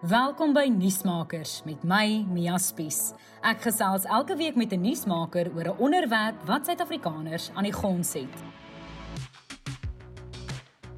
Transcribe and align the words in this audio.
Welkom 0.00 0.54
by 0.56 0.62
Nuusmakers 0.72 1.58
met 1.68 1.82
my 1.84 2.22
Mia 2.32 2.54
Spies. 2.56 3.10
Ek 3.44 3.58
gesels 3.66 4.06
elke 4.08 4.32
week 4.40 4.56
met 4.56 4.72
'n 4.72 4.80
nuusmaker 4.80 5.50
oor 5.52 5.68
'n 5.68 5.76
onderwerp 5.76 6.40
wat 6.48 6.64
Suid-Afrikaners 6.64 7.50
aan 7.52 7.68
die 7.68 7.72
gons 7.72 8.12
het. 8.12 8.36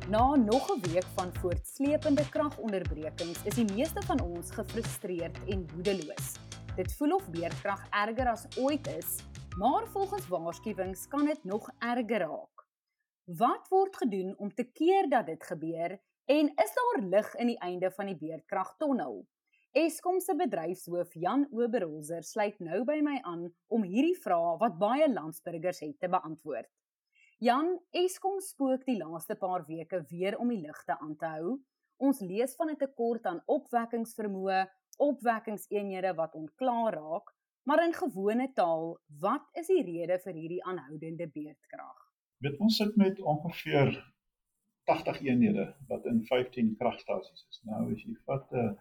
Na 0.09 0.37
nog 0.37 0.71
'n 0.71 0.81
week 0.93 1.09
van 1.19 1.35
voortsleepende 1.35 2.29
kragonderbrekings 2.29 3.43
is 3.45 3.55
die 3.55 3.75
meeste 3.75 4.03
van 4.03 4.21
ons 4.21 4.51
gefrustreerd 4.51 5.39
en 5.49 5.67
moedeloos. 5.75 6.39
Dit 6.77 6.95
voel 6.95 7.15
of 7.15 7.31
beerdkrag 7.31 7.83
erger 7.91 8.29
as 8.31 8.47
ooit 8.57 8.87
is, 8.87 9.19
maar 9.59 9.87
volgens 9.87 10.29
waarskuwings 10.29 11.09
kan 11.09 11.25
dit 11.25 11.45
nog 11.45 11.71
erger 11.79 12.19
raak. 12.19 12.67
Wat 13.25 13.67
word 13.69 13.97
gedoen 13.97 14.35
om 14.39 14.55
te 14.55 14.65
keer 14.65 15.09
dat 15.09 15.27
dit 15.27 15.45
gebeur 15.45 16.01
En 16.25 16.49
is 16.55 16.75
daar 16.75 17.03
lig 17.03 17.35
in 17.35 17.47
die 17.47 17.59
einde 17.59 17.91
van 17.91 18.07
die 18.07 18.17
beerdkragtonnel? 18.17 19.25
Eskom 19.73 20.21
se 20.21 20.35
bedryfshoof 20.37 21.15
Jan 21.19 21.49
Oberholzer 21.51 22.23
sluit 22.23 22.61
nou 22.61 22.85
by 22.85 23.01
my 23.03 23.17
aan 23.27 23.49
om 23.73 23.83
hierdie 23.83 24.19
vrae 24.23 24.53
wat 24.61 24.77
baie 24.79 25.09
landsburgers 25.11 25.81
het 25.83 25.99
te 25.99 26.11
beantwoord. 26.13 26.69
Jan, 27.43 27.73
Eskom 27.91 28.39
spook 28.41 28.85
die 28.87 29.01
laaste 29.01 29.35
paar 29.35 29.65
weke 29.67 30.05
weer 30.13 30.39
om 30.39 30.53
die 30.55 30.61
ligte 30.61 30.95
aan 31.01 31.17
te 31.19 31.27
hou. 31.27 31.57
Ons 31.99 32.21
lees 32.21 32.55
van 32.55 32.71
'n 32.71 32.79
tekort 32.79 33.27
aan 33.27 33.43
opwekkingsvermoë, 33.47 34.63
opwekkingseenhede 34.99 36.15
wat 36.15 36.35
onklaar 36.35 36.95
raak, 36.95 37.35
maar 37.67 37.83
in 37.83 37.95
gewone 37.95 38.53
taal, 38.55 38.99
wat 39.21 39.49
is 39.55 39.67
die 39.67 39.83
rede 39.83 40.19
vir 40.19 40.35
hierdie 40.35 40.65
aanhoudende 40.65 41.27
beerdkrag? 41.27 41.99
Weet 42.39 42.59
ons 42.61 42.77
sit 42.77 42.97
met 42.97 43.21
ongeveer 43.21 44.12
80 44.91 45.21
eenhede 45.27 45.67
wat 45.89 46.07
in 46.11 46.25
15 46.27 46.75
kragstasies 46.81 47.47
is. 47.51 47.61
Nou 47.69 47.85
as 47.93 48.03
jy 48.03 48.17
vat 48.27 48.57
uh, 48.59 48.73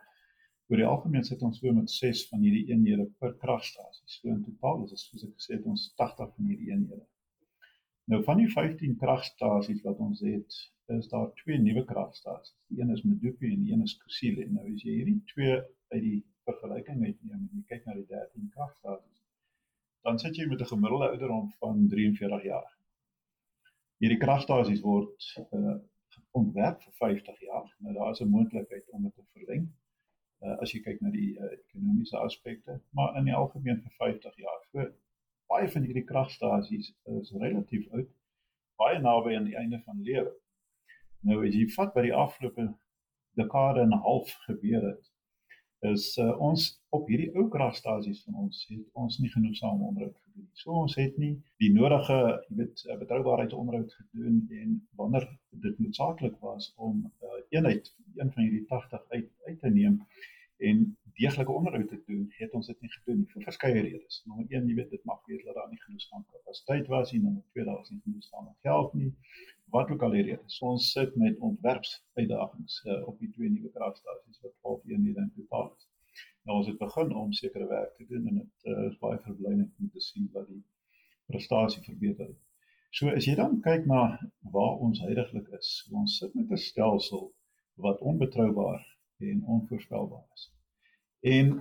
oor 0.72 0.80
die 0.80 0.88
algemeen 0.88 1.26
sit 1.28 1.42
ons 1.44 1.60
so 1.60 1.74
met 1.76 1.92
6 1.92 2.28
van 2.30 2.44
hierdie 2.46 2.68
eenhede 2.72 3.06
per 3.20 3.34
kragstasie. 3.44 4.08
So 4.08 4.30
in 4.32 4.44
totaal 4.46 4.86
is 4.86 4.94
dit 4.94 5.02
soos 5.04 5.26
ek 5.28 5.34
gesê 5.36 5.58
het 5.58 5.66
ons 5.68 5.88
80 6.00 6.32
van 6.36 6.52
hierdie 6.52 6.72
eenhede. 6.72 7.06
Nou 8.12 8.22
van 8.28 8.40
die 8.42 8.50
15 8.54 8.96
kragstasies 9.02 9.84
wat 9.88 10.00
ons 10.04 10.24
het, 10.26 10.60
is 10.96 11.08
daar 11.12 11.30
twee 11.44 11.60
nuwe 11.60 11.84
kragstasies. 11.88 12.56
Die 12.72 12.82
een 12.82 12.96
is 12.96 13.04
Medupi 13.08 13.52
en 13.54 13.64
die 13.66 13.76
een 13.76 13.84
is 13.86 13.98
Kusile. 14.00 14.48
Nou 14.52 14.66
as 14.72 14.84
jy 14.88 14.98
hierdie 14.98 15.20
twee 15.34 15.60
uit 15.94 16.04
die 16.08 16.18
vergelyking 16.48 17.04
uitneem 17.06 17.38
en 17.38 17.50
jy 17.54 17.64
kyk 17.70 17.86
na 17.86 17.96
die 18.00 18.08
13 18.10 18.50
kragstasies, 18.56 19.22
dan 20.08 20.20
sit 20.20 20.40
jy 20.40 20.48
met 20.50 20.62
'n 20.62 20.72
gemiddelde 20.74 21.12
ouderdom 21.14 21.52
van 21.60 21.88
43 21.88 22.44
jaar. 22.48 22.70
Hierdie 24.02 24.22
kragstasies 24.24 24.82
word 24.82 25.28
uh, 25.52 25.78
ontwerp 26.32 26.82
vir 26.82 26.94
50 26.94 27.40
jaar. 27.40 27.76
Nou 27.80 27.94
daar 27.94 28.12
is 28.12 28.22
'n 28.22 28.30
moontlikheid 28.30 28.90
om 28.90 29.04
dit 29.04 29.16
te 29.16 29.24
verleng. 29.34 29.70
Uh, 30.42 30.58
as 30.62 30.72
jy 30.74 30.82
kyk 30.82 31.02
na 31.02 31.10
die 31.10 31.38
uh, 31.38 31.52
ekonomiese 31.54 32.18
aspekte, 32.18 32.82
maar 32.90 33.18
in 33.18 33.26
die 33.26 33.36
algemeen 33.36 33.82
vir 33.82 33.92
50 33.98 34.38
jaar. 34.38 34.62
So 34.72 34.86
baie 35.52 35.70
van 35.70 35.84
hierdie 35.84 36.04
kragstasies 36.04 36.94
is 37.06 37.32
relatief 37.32 37.92
oud, 37.92 38.10
baie 38.76 39.00
naby 39.00 39.36
aan 39.36 39.50
die 39.50 39.58
einde 39.58 39.82
van 39.86 40.02
lewe. 40.02 40.34
Nou 41.22 41.46
as 41.48 41.56
jy 41.56 41.68
vat 41.76 41.94
by 41.94 42.02
die 42.08 42.16
afgelope 42.16 42.68
dekade 43.38 43.82
en 43.82 43.94
'n 43.94 44.04
half 44.08 44.32
gebeur 44.48 44.88
het, 44.90 45.11
is 45.82 46.18
uh, 46.22 46.30
ons 46.40 46.68
op 46.94 47.08
hierdie 47.10 47.32
ou 47.40 47.48
kragstasies 47.50 48.22
van 48.26 48.38
ons 48.44 48.66
het 48.70 49.00
ons 49.04 49.18
nie 49.20 49.30
genoegsame 49.34 49.88
onderhoud 49.88 50.18
gedoen. 50.26 50.50
So 50.54 50.76
ons 50.84 50.96
het 51.00 51.18
nie 51.18 51.32
die 51.64 51.72
nodige, 51.74 52.18
jy 52.50 52.58
weet, 52.60 52.84
uh, 52.86 52.98
betroubaarheid 53.02 53.56
onderhoud 53.58 53.96
gedoen 53.98 54.44
en 54.62 54.76
wanneer 55.00 55.28
dit 55.66 55.80
noodsaaklik 55.82 56.38
was 56.46 56.72
om 56.76 57.02
'n 57.02 57.32
uh, 57.32 57.42
eenheid 57.58 57.94
een 58.16 58.32
van 58.36 58.44
hierdie 58.44 58.66
80 58.70 59.06
uit 59.10 59.30
uit 59.48 59.60
te 59.60 59.70
neem 59.70 59.98
en 60.58 60.86
deeglike 61.18 61.52
onderhoud 61.52 61.90
te 61.90 62.02
doen, 62.06 62.26
het 62.38 62.54
ons 62.58 62.68
dit 62.68 62.82
nie 62.82 62.92
gedoen 62.92 63.18
nie 63.22 63.30
vir 63.34 63.44
verskeie 63.48 63.82
redes. 63.82 64.22
Nommer 64.26 64.46
1, 64.50 64.68
jy 64.70 64.76
weet, 64.78 64.94
dit 64.94 65.04
mag 65.10 65.20
wees 65.30 65.44
dat 65.46 65.58
daar 65.58 65.70
nie 65.70 65.82
genoegsame 65.82 66.24
kapasiteit 66.32 66.88
was 66.94 67.12
nie, 67.12 67.22
nommer 67.22 67.44
2, 67.58 67.66
daar 67.66 67.80
was 67.82 67.90
nie 67.90 68.02
genoegsame 68.06 68.54
geld 68.68 68.94
nie. 68.94 69.10
Wat 69.72 69.92
ook 69.92 70.02
al 70.04 70.16
die 70.16 70.24
redes. 70.28 70.58
So 70.58 70.74
ons 70.74 70.92
sit 70.92 71.16
met 71.16 71.40
ontwerpsuitdagings 71.40 72.82
uh, 72.86 73.08
op 73.08 73.20
die 73.24 73.30
twee 73.32 73.50
nuwe 73.50 73.72
kragstasies 73.72 74.42
wat 74.44 74.54
12 74.60 74.86
eenhede 74.92 75.24
in 75.24 75.32
totaal 75.36 75.72
is. 75.78 75.88
Nou 76.44 76.58
ons 76.58 76.68
het 76.68 76.78
begin 76.78 77.14
om 77.16 77.34
sekere 77.38 77.68
werk 77.68 77.96
te 77.96 78.06
doen 78.10 78.28
en 78.28 78.40
dit 78.42 78.72
uh, 78.74 78.88
is 78.90 78.98
baie 79.04 79.20
verblydend 79.24 79.72
om 79.80 79.90
te 79.94 80.04
sien 80.04 80.30
dat 80.34 80.48
die 80.52 80.64
prestasie 81.32 81.84
verbeter 81.86 82.28
het. 82.28 82.40
So 82.92 83.14
as 83.16 83.28
jy 83.30 83.38
dan 83.40 83.62
kyk 83.64 83.86
na 83.88 84.02
waar 84.56 84.82
ons 84.84 85.00
heidaglik 85.00 85.48
is, 85.56 85.70
ons 85.96 86.18
sit 86.20 86.34
met 86.36 86.52
'n 86.52 86.60
stelsel 86.60 87.30
wat 87.86 88.02
onbetroubaar 88.12 88.84
en 89.30 89.46
onvoorspelbaar 89.56 90.26
is. 90.36 90.50
En 91.38 91.54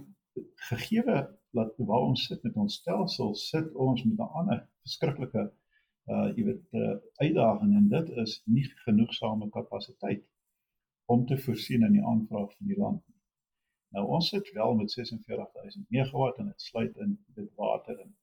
gegeewe 0.70 1.20
dat 1.54 1.74
waar 1.76 2.08
ons 2.08 2.26
sit 2.26 2.42
met 2.42 2.56
ons 2.56 2.74
stelsel, 2.82 3.34
sit 3.34 3.74
ons 3.74 4.02
met 4.04 4.18
'n 4.18 4.32
ander 4.42 4.68
verskriklike 4.82 5.52
uh 6.10 6.28
jy 6.36 6.44
weet 6.44 6.78
uh, 6.78 6.96
uitdaging 7.22 7.74
en 7.78 7.88
dit 7.88 8.08
is 8.22 8.36
nie 8.44 8.64
genoegsame 8.84 9.48
kapasiteit 9.56 10.24
om 11.14 11.26
te 11.26 11.38
voorsien 11.44 11.84
in 11.86 11.96
die 11.98 12.04
aanvraag 12.12 12.52
van 12.56 12.70
die 12.70 12.78
land 12.78 13.02
nie. 13.06 13.18
Nou 13.96 14.06
ons 14.16 14.30
sit 14.32 14.50
wel 14.54 14.74
met 14.78 14.92
46000 14.92 15.86
megawatt 15.96 16.38
en 16.42 16.50
dit 16.52 16.62
sluit 16.62 16.96
in 17.04 17.16
dit 17.38 17.50
water 17.62 17.98
in 17.98 18.16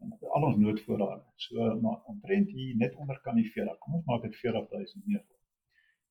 en 0.00 0.14
al 0.36 0.46
ons 0.48 0.56
noodvoorrade. 0.56 1.24
So 1.36 1.74
maar 1.80 1.98
omtrent 2.12 2.48
hier 2.56 2.76
net 2.76 2.94
onder 2.96 3.20
kan 3.20 3.36
die 3.36 3.50
40. 3.52 3.78
Kom 3.78 3.98
ons 3.98 4.06
maak 4.08 4.22
dit 4.22 4.36
40000 4.36 5.06
megawatt. 5.06 5.44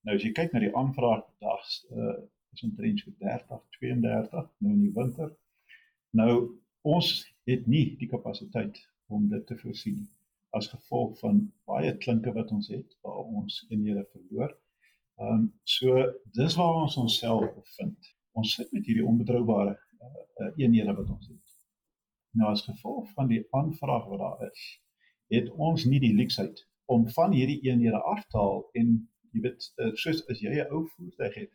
Nou 0.07 0.15
as 0.15 0.27
jy 0.27 0.31
kyk 0.39 0.53
na 0.53 0.63
die 0.65 0.75
aanvraag 0.83 1.25
dags 1.45 1.81
uh 1.91 2.19
is 2.53 2.63
omtrent 2.65 3.03
so 3.03 3.11
30 3.25 3.65
32 3.79 4.47
nou 4.59 4.73
in 4.73 4.85
die 4.85 4.93
winter. 4.95 5.35
Nou 6.21 6.31
ons 6.81 7.11
het 7.49 7.67
nie 7.67 7.83
die 7.99 8.07
kapasiteit 8.07 8.79
om 9.07 9.27
dit 9.29 9.45
te 9.47 9.57
voorsien 9.57 9.99
nie 9.99 10.09
as 10.57 10.67
gevolg 10.67 11.19
van 11.19 11.41
baie 11.69 11.91
klinke 11.97 12.33
wat 12.33 12.51
ons 12.55 12.69
het 12.73 12.95
waar 13.05 13.21
ons 13.41 13.65
eenhede 13.69 14.05
verloor. 14.13 14.55
Ehm 15.19 15.35
um, 15.35 15.45
so 15.63 16.05
dis 16.37 16.55
waar 16.55 16.81
ons 16.83 16.97
onsself 16.97 17.53
bevind 17.55 18.15
ons 18.39 18.55
sit 18.55 18.71
met 18.71 18.85
hierdie 18.87 19.05
onbetroubare 19.05 19.75
uh, 19.75 20.09
uh, 20.41 20.51
eenhede 20.63 20.95
wat 20.95 21.09
ons 21.09 21.27
het. 21.27 21.55
Nou 22.39 22.51
as 22.53 22.65
gevolg 22.67 23.09
van 23.17 23.27
die 23.31 23.41
aanvraag 23.61 24.05
wat 24.11 24.21
daar 24.23 24.43
is, 24.51 24.65
het 25.35 25.49
ons 25.69 25.85
nie 25.85 25.99
die 25.99 26.15
leksheid 26.15 26.61
om 26.85 27.07
van 27.15 27.33
hierdie 27.35 27.59
eenhede 27.67 28.01
af 28.13 28.25
te 28.27 28.37
haal 28.37 28.63
en 28.81 28.93
jy 29.33 29.43
weet 29.45 29.67
uh, 29.77 29.91
soos 30.03 30.21
as 30.33 30.41
jy 30.41 30.55
'n 30.55 30.71
ou 30.73 30.85
voertuig 30.95 31.35
het 31.41 31.51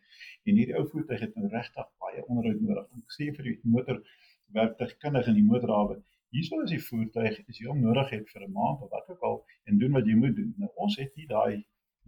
en 0.47 0.59
hierdie 0.59 0.77
ou 0.79 0.85
voertuig 0.91 1.25
het 1.25 1.35
nou 1.35 1.49
regtig 1.51 1.89
baie 2.03 2.23
onderhoud 2.27 2.61
nodig. 2.61 2.85
Ek 3.01 3.17
sê 3.17 3.31
vir 3.37 3.49
die 3.49 3.57
motor 3.75 4.03
werktuigkundige 4.55 5.33
in 5.33 5.39
die 5.41 5.49
motorhawe, 5.49 5.97
hierso 6.35 6.61
is 6.63 6.73
die 6.73 6.83
voertuig 6.87 7.37
as 7.49 7.59
jy 7.59 7.67
hom 7.69 7.81
nodig 7.83 8.09
het 8.15 8.31
vir 8.33 8.43
'n 8.47 8.55
maand 8.55 8.81
of 8.85 8.91
wat 8.95 9.11
ook 9.13 9.21
al 9.29 9.37
en 9.71 9.79
doen 9.83 9.93
wat 9.97 10.09
jy 10.09 10.15
moet 10.23 10.35
doen. 10.39 10.53
Nou 10.63 10.71
ons 10.85 10.97
het 11.01 11.15
nie 11.15 11.27
daai 11.27 11.65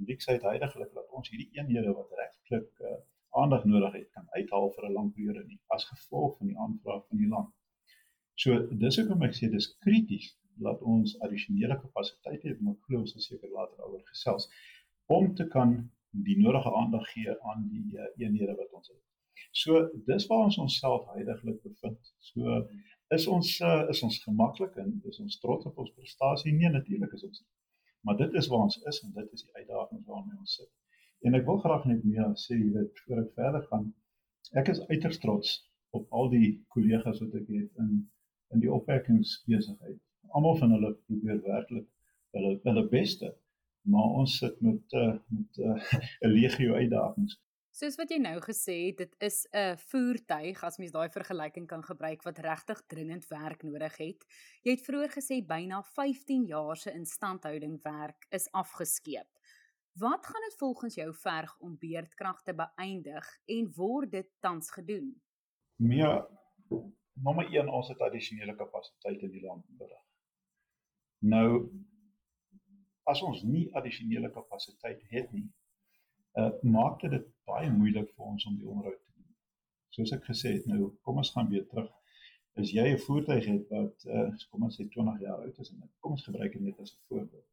leksheid 0.09 0.43
heidaglik 0.49 0.91
dat 0.93 1.13
ons 1.19 1.29
hierdie 1.29 1.49
eenhede 1.57 1.93
wat 1.99 2.17
regklik 2.21 2.81
uh, 2.89 2.97
aandag 3.41 3.63
nodig 3.65 3.93
het 3.99 4.09
kan 4.15 4.27
uithaal 4.37 4.69
vir 4.75 4.89
'n 4.89 4.93
lang 4.97 5.13
periode 5.13 5.43
nie 5.45 5.59
as 5.75 5.85
gevolg 5.91 6.37
van 6.37 6.47
die 6.47 6.57
aanvraag 6.65 7.03
van 7.07 7.17
die 7.23 7.31
land. 7.35 7.53
So 8.43 8.57
dis 8.83 8.97
hoekom 8.99 9.23
ek 9.27 9.35
sê 9.39 9.49
dis 9.49 9.69
krities 9.85 10.27
dat 10.67 10.81
ons 10.81 11.19
addisionele 11.25 11.77
kapasiteit 11.81 12.43
het, 12.43 12.61
maar 12.61 12.75
glo 12.85 12.99
ons 12.99 13.27
seker 13.29 13.49
later 13.49 13.85
oor 13.85 14.03
gesels 14.11 14.49
om 15.05 15.33
te 15.35 15.47
kan 15.47 15.77
die 16.27 16.37
nodige 16.37 16.71
aandag 16.81 17.05
gee 17.13 17.33
aan 17.51 17.67
die 17.73 17.97
uh, 17.97 18.07
eenhede 18.23 18.55
wat 18.57 18.73
ons 18.79 18.87
het. 18.93 19.03
So 19.51 19.89
dis 20.09 20.27
waar 20.29 20.45
ons 20.49 20.57
onsself 20.57 21.07
heidaglik 21.13 21.61
bevind. 21.63 22.13
So 22.31 22.61
is 23.15 23.27
ons 23.27 23.59
uh, 23.59 23.83
is 23.89 24.01
ons 24.03 24.17
gemaklik 24.23 24.75
en 24.81 24.89
is 25.09 25.19
ons 25.23 25.39
trots 25.39 25.65
op 25.69 25.77
ons 25.83 25.93
prestasie? 25.95 26.53
Nee, 26.53 26.71
natuurlik 26.73 27.13
is 27.13 27.23
ons. 27.23 27.45
Maar 28.07 28.17
dit 28.17 28.33
is 28.33 28.47
waar 28.51 28.65
ons 28.67 28.81
is 28.91 29.01
en 29.03 29.13
dit 29.15 29.31
is 29.33 29.45
die 29.45 29.55
uitdagings 29.55 30.05
waarmee 30.05 30.39
ons 30.39 30.57
sit. 30.59 30.69
En 31.25 31.33
ek 31.39 31.47
wil 31.47 31.57
graag 31.63 31.87
net 31.89 32.03
meer 32.05 32.29
sê, 32.39 32.57
jy 32.57 32.69
weet, 32.75 32.99
voor 33.05 33.23
ek 33.23 33.31
verder 33.39 33.63
gaan, 33.71 33.87
ek 34.61 34.69
is 34.73 34.83
uiters 34.91 35.19
trots 35.23 35.55
op 35.97 36.13
al 36.19 36.29
die 36.33 36.51
kollegas 36.75 37.23
wat 37.23 37.35
ek 37.41 37.49
het 37.55 37.83
in 37.83 37.97
in 38.55 38.61
die 38.63 38.71
opwekkingsbesigheid. 38.71 39.97
Almal 40.31 40.55
van 40.59 40.71
hulle 40.71 40.93
probeer 41.09 41.41
werklik 41.43 41.87
hulle 42.35 42.53
hulle 42.63 42.83
beste, 42.91 43.33
maar 43.91 44.13
ons 44.21 44.37
sit 44.39 44.61
met 44.63 44.95
uh, 44.95 45.15
met 45.35 45.59
eh, 45.63 45.75
'n 46.23 46.29
uh, 46.29 46.31
legio 46.31 46.75
uitdagings. 46.75 47.35
Soos 47.77 47.93
wat 47.99 48.09
jy 48.09 48.17
nou 48.17 48.39
gesê 48.41 48.75
het, 48.87 49.03
dit 49.03 49.11
is 49.21 49.45
'n 49.53 49.77
voertuig 49.77 50.63
as 50.65 50.79
mens 50.81 50.91
daai 50.91 51.09
vergelyking 51.13 51.67
kan 51.67 51.83
gebruik 51.83 52.23
wat 52.25 52.39
regtig 52.41 52.79
dringend 52.87 53.27
werk 53.29 53.61
nodig 53.63 53.97
het. 53.97 54.25
Jy 54.63 54.71
het 54.71 54.85
vroeër 54.85 55.11
gesê 55.13 55.45
byna 55.45 55.83
15 55.83 56.45
jaar 56.45 56.77
se 56.77 56.91
instandhouding 56.91 57.77
werk 57.83 58.25
is 58.29 58.49
afgeskeep. 58.51 59.29
Wat 59.93 60.25
gaan 60.25 60.41
dit 60.49 60.57
volgens 60.57 60.95
jou 60.95 61.13
verg 61.13 61.59
om 61.59 61.77
beerdkrag 61.77 62.41
te 62.41 62.53
beëindig 62.53 63.25
en 63.45 63.71
word 63.75 64.11
dit 64.11 64.29
tans 64.39 64.71
gedoen? 64.71 65.21
Ja, 65.75 66.27
nommer 67.13 67.45
1 67.45 67.69
ons 67.69 67.87
het 67.87 68.01
addisionele 68.01 68.55
kapasiteit 68.55 69.21
in 69.21 69.31
die 69.31 69.45
land 69.45 69.69
nodig. 69.69 70.01
Nou 71.19 71.69
as 73.03 73.21
ons 73.21 73.43
nie 73.43 73.69
addisionele 73.75 74.31
kapasiteit 74.31 75.03
het 75.09 75.31
nie, 75.31 75.53
uh 76.41 76.51
maak 76.77 77.01
dit 77.01 77.27
baie 77.49 77.69
moeilik 77.71 78.09
vir 78.15 78.31
ons 78.31 78.45
om 78.49 78.55
die 78.57 78.67
onderhoud 78.67 78.99
te 78.99 79.11
doen. 79.15 79.35
soos 79.97 80.13
ek 80.17 80.25
gesê 80.31 80.53
het 80.57 80.65
nou 80.71 80.91
kom 81.07 81.17
ons 81.21 81.31
gaan 81.35 81.49
weer 81.49 81.65
terug. 81.71 81.91
As 82.61 82.71
jy 82.77 82.85
'n 82.93 83.03
voertuig 83.05 83.45
het 83.45 83.69
wat 83.73 84.05
uh, 84.05 84.29
kom 84.51 84.63
ons 84.67 84.79
sê 84.79 84.87
20 84.95 85.21
jaar 85.25 85.45
oud 85.45 85.59
is 85.63 85.71
en 85.71 85.89
kom 86.01 86.17
ons 86.17 86.25
gebruik 86.29 86.53
dit 86.53 86.61
net 86.61 86.79
as 86.83 86.93
'n 86.93 87.05
voorbeeld. 87.09 87.47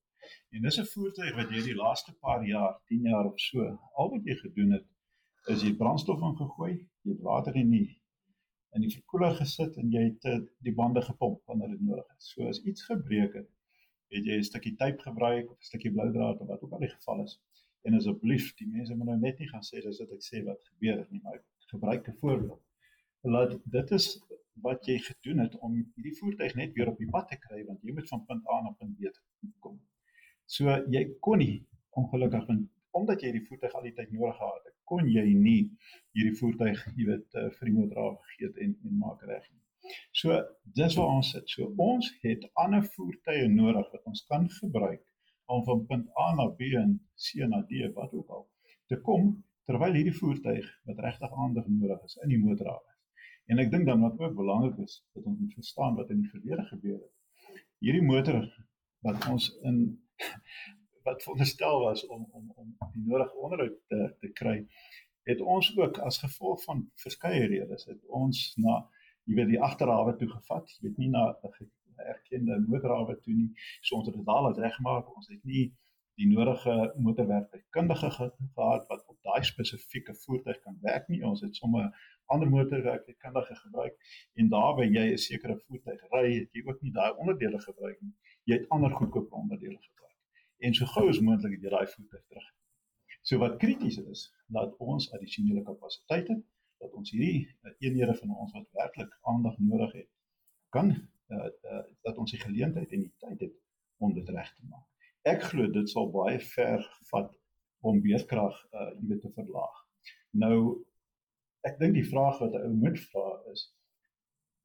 En 0.54 0.62
dis 0.66 0.78
'n 0.80 0.90
voertuig 0.94 1.34
wat 1.40 1.50
jy 1.54 1.62
die 1.68 1.80
laaste 1.82 2.12
paar 2.26 2.44
jaar 2.54 2.72
10 2.92 3.08
jaar 3.12 3.26
of 3.30 3.40
so 3.48 3.68
al 4.02 4.10
wat 4.14 4.24
jy 4.30 4.36
gedoen 4.42 4.76
het 4.78 4.86
is 5.54 5.62
jy 5.62 5.72
brandstof 5.82 6.20
ingegooi 6.30 6.72
jy 7.04 7.12
het 7.12 7.24
water 7.30 7.56
in 7.62 7.70
die 7.70 7.88
in 8.76 8.80
die 8.84 8.92
verkoeler 8.92 9.34
gesit 9.40 9.76
en 9.80 9.90
jy 9.96 10.04
het 10.04 10.24
uh, 10.30 10.38
die 10.66 10.74
bande 10.74 11.02
gepomp 11.02 11.42
wanneer 11.46 11.68
dit 11.76 11.82
nodig 11.88 12.06
is. 12.16 12.30
So 12.34 12.48
as 12.48 12.62
iets 12.64 12.86
gebreek 12.90 13.34
het 13.40 13.50
het 14.14 14.24
jy 14.28 14.38
'n 14.38 14.48
stukkie 14.50 14.76
tape 14.76 15.02
gebruik 15.02 15.50
of 15.50 15.58
'n 15.58 15.68
stukkie 15.70 15.92
blou 15.92 16.12
draad 16.12 16.40
of 16.40 16.48
wat 16.48 16.62
ook 16.62 16.72
al 16.72 16.86
die 16.86 16.94
geval 16.96 17.22
is 17.24 17.40
en 17.84 17.96
asseblief 17.98 18.52
die 18.60 18.68
mense 18.68 18.96
moet 18.98 19.10
nou 19.12 19.18
net 19.22 19.40
nie 19.40 19.48
gaan 19.50 19.64
sê 19.66 19.82
dis 19.84 20.00
wat 20.02 20.12
ek 20.16 20.24
sê 20.26 20.42
wat 20.48 20.60
gebeur 20.70 21.00
het 21.02 21.10
nie 21.12 21.20
maar 21.24 21.40
gebruik 21.72 22.08
'n 22.08 22.18
voorbeeld. 22.20 22.62
Laat 23.34 23.56
dit 23.76 23.90
is 23.98 24.06
wat 24.66 24.86
jy 24.86 24.98
gedoen 25.08 25.38
het 25.44 25.56
om 25.58 25.74
hierdie 25.74 26.16
voertuig 26.20 26.54
net 26.54 26.72
weer 26.76 26.88
op 26.92 26.98
die 26.98 27.10
pad 27.10 27.28
te 27.28 27.38
kry 27.46 27.64
want 27.64 27.82
jy 27.82 27.92
moet 27.96 28.08
van 28.08 28.24
punt 28.28 28.48
A 28.54 28.60
na 28.62 28.72
punt 28.78 28.96
B 28.98 29.10
kom. 29.60 29.80
So 30.46 30.76
jy 30.94 31.04
kon 31.20 31.38
nie 31.38 31.66
ongelukkig 31.90 32.46
want 32.46 32.70
omdat 32.90 33.20
jy 33.20 33.32
hierdie 33.32 33.48
voertuig 33.48 33.74
al 33.74 33.86
die 33.88 33.94
tyd 33.94 34.12
nodig 34.12 34.36
gehad 34.38 34.64
het, 34.64 34.74
kon 34.84 35.08
jy 35.10 35.24
nie 35.34 35.60
hierdie 36.14 36.36
voertuig, 36.38 36.82
jy 36.98 37.06
weet, 37.08 37.26
uh, 37.34 37.48
vir 37.56 37.70
die 37.70 37.74
motor 37.74 38.16
gegee 38.28 38.52
en 38.66 38.76
en 38.84 38.98
maak 39.00 39.22
reg 39.30 39.48
nie. 39.50 39.62
So 40.12 40.36
dis 40.78 40.94
waar 40.96 41.16
ons 41.16 41.32
sit. 41.34 41.48
So 41.50 41.72
ons 41.76 42.10
het 42.22 42.46
ander 42.64 42.84
voertuie 42.94 43.48
nodig 43.52 43.90
wat 43.92 44.06
ons 44.12 44.22
kan 44.30 44.46
gebruik 44.60 45.02
om 45.46 45.64
van 45.64 45.86
punt 45.86 46.08
A 46.20 46.34
na 46.34 46.48
B 46.58 46.74
en 46.80 46.96
C 47.24 47.48
na 47.48 47.62
D 47.68 47.92
wat 47.94 48.12
ook 48.12 48.28
al 48.28 48.46
te 48.86 49.00
kom 49.00 49.44
terwyl 49.68 49.96
hierdie 49.96 50.16
voertuig 50.16 50.66
wat 50.88 51.02
regtig 51.06 51.32
aandag 51.44 51.66
nodig 51.66 52.02
is 52.08 52.16
in 52.22 52.32
die 52.34 52.40
motorhawe 52.40 52.84
is. 52.92 53.00
En 53.52 53.60
ek 53.60 53.70
dink 53.72 53.88
dan 53.88 54.00
wat 54.04 54.18
ook 54.20 54.36
belangrik 54.36 54.78
is 54.84 55.00
dat 55.12 55.24
ons 55.24 55.38
moet 55.40 55.56
verstaan 55.60 55.96
wat 56.00 56.10
in 56.12 56.22
die 56.24 56.32
verlede 56.32 56.64
gebeur 56.70 56.98
het. 56.98 57.60
Hierdie 57.84 58.04
motor 58.04 58.40
wat 59.04 59.28
ons 59.32 59.50
in 59.68 59.80
wat 61.06 61.22
veronderstel 61.22 61.80
was 61.84 62.06
om 62.06 62.28
om 62.32 62.52
om 62.56 62.74
die 62.92 63.04
nodige 63.04 63.36
onderhoud 63.46 63.80
te 63.92 64.08
te 64.20 64.30
kry, 64.40 64.56
het 65.28 65.40
ons 65.40 65.70
ook 65.76 65.98
as 66.08 66.20
gevolg 66.22 66.62
van 66.64 66.84
verskeie 67.02 67.46
redes 67.52 67.84
het 67.90 68.00
ons 68.20 68.44
na 68.56 68.80
jy 69.24 69.36
weet 69.38 69.52
die 69.54 69.60
agterhawe 69.68 70.16
toe 70.20 70.28
gevat, 70.28 70.72
jy 70.76 70.88
weet 70.88 70.98
nie 71.00 71.10
na 71.12 71.24
'n 71.32 71.52
erkende 72.02 72.58
motorhawe 72.66 73.20
toe 73.20 73.34
nie. 73.34 73.50
So 73.80 73.96
ons 73.96 74.06
het 74.08 74.16
dit 74.16 74.26
al 74.26 74.52
regmaak. 74.58 75.16
Ons 75.16 75.28
het 75.28 75.44
nie 75.44 75.72
die 76.14 76.28
nodige 76.30 76.92
motorwerkkundige 76.96 78.10
gehad 78.10 78.34
wat 78.54 79.06
op 79.06 79.16
daai 79.22 79.42
spesifieke 79.44 80.14
voertuig 80.14 80.60
kan 80.60 80.78
werk 80.80 81.08
nie. 81.08 81.22
Ons 81.26 81.40
het 81.40 81.56
sommer 81.56 81.90
ander 82.26 82.48
motorwerkkundige 82.48 83.54
gebruik 83.54 83.96
en 84.34 84.48
daar 84.48 84.74
waar 84.76 84.86
jy 84.86 85.06
'n 85.12 85.18
sekere 85.18 85.58
voertuig 85.66 86.00
ry, 86.12 86.26
het 86.38 86.50
jy 86.52 86.62
ook 86.66 86.80
nie 86.82 86.92
daai 86.92 87.12
onderdele 87.16 87.60
gebruik 87.60 88.00
nie. 88.00 88.14
Jy 88.44 88.54
het 88.58 88.68
ander 88.68 88.90
goedkoop 88.90 89.32
onderdele 89.32 89.78
gebruik. 89.78 90.18
En 90.58 90.74
so 90.74 90.86
gou 90.86 91.08
as 91.08 91.20
moontlik 91.20 91.52
het 91.52 91.62
jy 91.62 91.70
daai 91.70 91.86
voertuig 91.86 92.24
terug. 92.26 92.48
So 93.22 93.38
wat 93.38 93.56
krities 93.56 93.98
is, 93.98 94.32
dat 94.46 94.76
ons 94.78 95.12
addisionele 95.12 95.62
kapasiteite 95.62 96.42
dat 96.84 96.92
ons 96.92 97.10
hierdie 97.10 97.48
eenhede 97.78 98.14
van 98.18 98.36
ons 98.36 98.52
wat 98.52 98.66
werklik 98.78 99.12
aandag 99.30 99.58
nodig 99.58 99.92
het, 99.92 100.08
kan 100.68 100.90
uh, 101.34 101.50
uh, 101.70 101.84
dat 102.06 102.18
ons 102.18 102.30
die 102.30 102.40
geleentheid 102.40 102.92
en 102.92 103.06
die 103.06 103.14
tyd 103.18 103.40
het 103.40 103.54
om 103.98 104.14
dit 104.14 104.28
reg 104.28 104.50
te 104.54 104.66
maak 104.70 104.88
ek 105.24 105.46
glo 105.50 105.68
dit 105.72 105.88
sal 105.88 106.10
baie 106.12 106.38
ver 106.54 106.82
vat 107.10 107.30
om 107.88 108.00
beerdkrag 108.04 108.56
uh 108.72 108.90
jy 108.90 109.06
weet 109.10 109.22
te 109.24 109.30
verlaag. 109.36 109.78
Nou 110.42 110.56
ek 111.68 111.78
dink 111.80 111.96
die 111.96 112.08
vraag 112.08 112.40
wat 112.42 112.56
'n 112.58 112.66
ou 112.68 112.74
moet 112.82 113.00
vra 113.08 113.28
is 113.52 113.62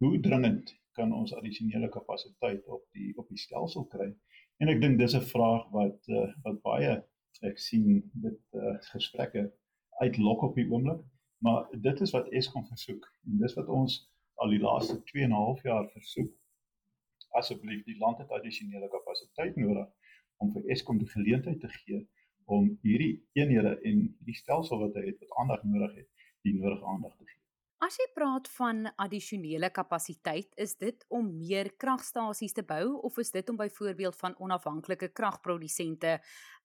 hoe 0.04 0.20
dringend 0.26 0.74
kan 1.00 1.14
ons 1.16 1.34
addisionele 1.36 1.90
kapasiteit 1.90 2.68
op 2.68 2.84
die 2.96 3.14
op 3.18 3.28
die 3.30 3.40
stelsel 3.40 3.88
kry? 3.94 4.10
En 4.60 4.72
ek 4.74 4.82
dink 4.82 5.00
dis 5.00 5.16
'n 5.16 5.32
vraag 5.32 5.64
wat 5.72 6.12
uh 6.20 6.28
wat 6.44 6.62
baie 6.68 6.94
ek 7.52 7.60
sien 7.68 8.04
met 8.14 8.40
uh 8.54 8.76
gesprekke 8.92 9.48
uitlok 10.04 10.44
op 10.44 10.56
die 10.56 10.68
oomblik, 10.72 11.02
maar 11.44 11.68
dit 11.72 12.02
is 12.02 12.12
wat 12.12 12.32
Eskom 12.32 12.66
versoek 12.68 13.08
en 13.28 13.40
dis 13.40 13.56
wat 13.56 13.68
ons 13.68 14.00
al 14.44 14.50
die 14.50 14.64
laaste 14.64 15.00
2 15.12 15.24
en 15.24 15.32
'n 15.32 15.44
half 15.46 15.64
jaar 15.64 15.88
versoek. 15.96 16.32
Asseblief, 17.38 17.84
die 17.86 17.98
land 17.98 18.22
het 18.24 18.32
addisionele 18.36 18.90
kapasiteit 18.90 19.56
nodig 19.56 19.90
om 20.38 20.54
vir 20.56 20.72
Eskom 20.76 20.98
die 21.02 21.10
geleentheid 21.12 21.60
te 21.60 21.70
gee 21.74 22.06
om 22.50 22.70
hierdie 22.82 23.14
eenhede 23.38 23.76
en 23.86 24.06
die 24.26 24.38
stelsel 24.38 24.82
wat 24.82 24.96
hy 24.98 25.06
het 25.12 25.20
wat 25.22 25.36
aandag 25.44 25.64
nodig 25.64 26.00
het, 26.02 26.10
die 26.48 26.56
nodige 26.58 26.86
aandag 26.86 27.14
te 27.18 27.28
gee. 27.28 27.39
As 27.80 27.96
jy 27.96 28.10
praat 28.12 28.50
van 28.58 28.90
addisionele 29.00 29.70
kapasiteit, 29.72 30.50
is 30.60 30.74
dit 30.76 31.04
om 31.16 31.30
meer 31.40 31.70
kragstasies 31.80 32.52
te 32.58 32.64
bou 32.68 32.98
of 33.08 33.16
is 33.24 33.32
dit 33.32 33.48
om 33.50 33.56
byvoorbeeld 33.56 34.18
van 34.20 34.36
onafhanklike 34.44 35.08
kragprodusente 35.16 36.18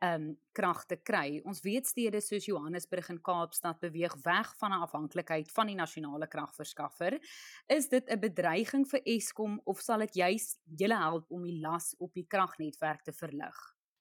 um 0.03 0.27
krag 0.59 0.83
te 0.91 0.99
kry? 0.99 1.39
Ons 1.47 1.63
weet 1.63 1.87
stede 1.87 2.19
soos 2.19 2.49
Johannesburg 2.51 3.13
en 3.15 3.23
Kaapstad 3.23 3.79
beweeg 3.87 4.19
weg 4.27 4.51
van 4.59 4.75
'n 4.75 4.83
afhanklikheid 4.89 5.55
van 5.55 5.71
die 5.71 5.79
nasionale 5.79 6.27
kragverskaffer. 6.27 7.21
Is 7.69 7.89
dit 7.89 8.11
'n 8.11 8.19
bedreiging 8.19 8.85
vir 8.85 9.01
Eskom 9.07 9.61
of 9.65 9.79
sal 9.81 9.99
dit 9.99 10.15
juis 10.15 10.59
julle 10.67 10.99
help 10.99 11.31
om 11.31 11.43
die 11.43 11.61
las 11.61 11.95
op 11.99 12.13
die 12.15 12.27
kragnetwerk 12.27 13.05
te 13.05 13.13
verlig? 13.13 13.55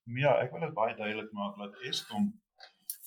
Ja, 0.05 0.41
ek 0.41 0.51
wil 0.51 0.61
dit 0.61 0.73
baie 0.73 0.95
duidelik 0.95 1.31
maak 1.31 1.57
dat 1.57 1.77
Eskom 1.85 2.41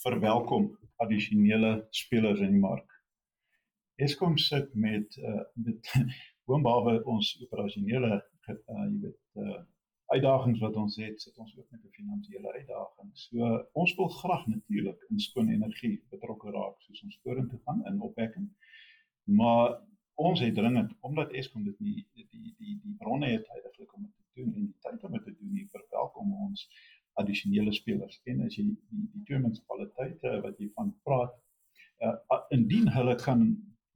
verwelkom 0.04 0.78
addisionele 0.96 1.88
spelers 1.90 2.40
in 2.40 2.52
die 2.52 2.60
mark. 2.60 2.95
Eskom 3.96 4.36
sit 4.36 4.74
met 4.74 5.16
uh 5.16 5.42
met 5.54 5.92
boonbehalwe 6.46 6.98
ons 7.04 7.32
operasionele 7.42 8.12
uh 8.16 8.84
jy 8.90 8.98
weet 9.04 9.44
uh 9.44 9.62
uitdagings 10.14 10.60
wat 10.62 10.76
ons 10.78 10.96
het, 11.02 11.22
sit 11.22 11.38
ons 11.42 11.54
ook 11.58 11.70
met 11.70 11.84
'n 11.84 11.94
finansiële 11.94 12.52
uitdaging. 12.52 13.10
So 13.12 13.46
ons 13.72 13.94
wil 13.96 14.08
graag 14.08 14.46
natuurlik 14.46 15.06
in 15.10 15.18
skoon 15.18 15.48
energie 15.48 15.96
betrokke 16.10 16.50
raak 16.50 16.80
soos 16.80 17.02
ons 17.02 17.18
vorentoe 17.22 17.60
gaan 17.64 17.86
in 17.86 18.00
opwekking. 18.00 18.50
Maar 19.24 19.80
ons 20.14 20.40
het 20.40 20.54
dringend 20.54 20.92
omdat 21.00 21.32
Eskom 21.32 21.64
dit 21.64 21.78
nie 21.80 22.06
die 22.12 22.26
die 22.30 22.54
die, 22.58 22.80
die 22.82 22.94
bronne 22.98 23.26
het 23.26 23.48
heidaglik 23.48 23.94
om 23.94 24.02
dit 24.02 24.14
te 24.16 24.40
doen 24.40 24.54
en 24.54 24.66
die 24.66 24.76
tyd 24.80 25.04
om 25.04 25.12
dit 25.12 25.24
te 25.24 25.34
doen 25.38 25.52
nie 25.52 25.68
verwelkom 25.72 26.32
ons 26.48 26.68
addisionele 27.12 27.72
spelers. 27.72 28.20
En 28.24 28.44
as 28.44 28.56
jy 28.56 28.64
die 28.64 29.08
die 29.12 29.24
twee 29.24 29.38
munisipaliteite 29.38 30.40
wat 30.44 30.58
jy 30.58 30.70
van 30.74 30.92
praat, 31.02 31.34
uh 32.04 32.44
indien 32.50 32.92
hulle 32.92 33.16
kan 33.24 33.48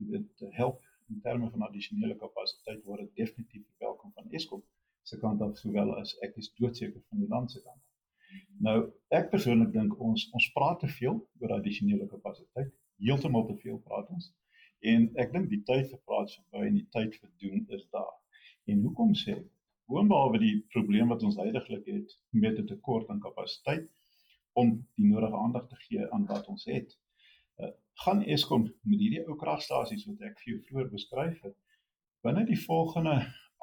dit 0.09 0.45
help 0.57 0.83
in 1.11 1.21
terme 1.21 1.51
van 1.51 1.63
addisionele 1.69 2.17
kapasiteit 2.17 2.85
word 2.85 3.01
dit 3.01 3.15
definitief 3.23 3.67
welkom 3.79 4.13
van 4.15 4.31
Eskom 4.31 4.63
se 5.03 5.19
kant 5.19 5.43
af 5.43 5.57
sowel 5.59 5.95
as 5.99 6.17
ek 6.27 6.37
is 6.43 6.53
doodseker 6.59 7.03
van 7.09 7.23
die 7.23 7.29
land 7.29 7.51
se 7.51 7.63
kant. 7.63 7.83
Nou 8.67 8.77
ek 9.19 9.31
persoonlik 9.35 9.73
dink 9.77 9.97
ons 10.09 10.27
ons 10.39 10.51
praat 10.57 10.81
te 10.85 10.91
veel 10.99 11.17
oor 11.41 11.55
addisionele 11.57 12.07
kapasiteit, 12.13 12.73
heeltemal 13.07 13.47
te 13.49 13.57
veel 13.63 13.79
praat 13.89 14.11
ons. 14.17 14.31
En 14.93 15.09
ek 15.23 15.33
dink 15.37 15.49
die 15.53 15.63
tyd 15.71 15.89
vir 15.93 16.03
praat 16.09 16.35
verby 16.37 16.67
en 16.69 16.77
die 16.79 16.89
tyd 16.97 17.17
vir 17.21 17.33
doen 17.45 17.65
is 17.77 17.87
daar. 17.97 18.15
En 18.71 18.85
hoekom 18.87 19.17
sê 19.23 19.37
ek? 19.39 19.49
Boonbehalwe 19.91 20.39
die 20.39 20.57
probleem 20.75 21.11
wat 21.11 21.25
ons 21.27 21.39
heidaglik 21.41 21.89
het 21.91 22.13
met 22.45 22.59
'n 22.59 22.67
tekort 22.67 23.11
aan 23.11 23.25
kapasiteit 23.27 23.89
om 24.63 24.77
die 24.97 25.09
nodige 25.11 25.37
aandag 25.45 25.67
te 25.69 25.79
gee 25.87 26.07
aan 26.15 26.27
wat 26.27 26.47
ons 26.53 26.65
het, 26.71 26.95
gaan 28.05 28.23
Eskom 28.37 28.67
met 28.83 29.03
hierdie 29.03 29.25
ou 29.27 29.37
kragstasies 29.37 30.07
wat 30.09 30.27
ek 30.31 30.39
vir 30.43 30.53
jou 30.53 30.61
vroeër 30.69 30.91
beskryf 30.97 31.41
het 31.47 31.57
binne 32.27 32.45
die 32.49 32.61
volgende 32.65 33.17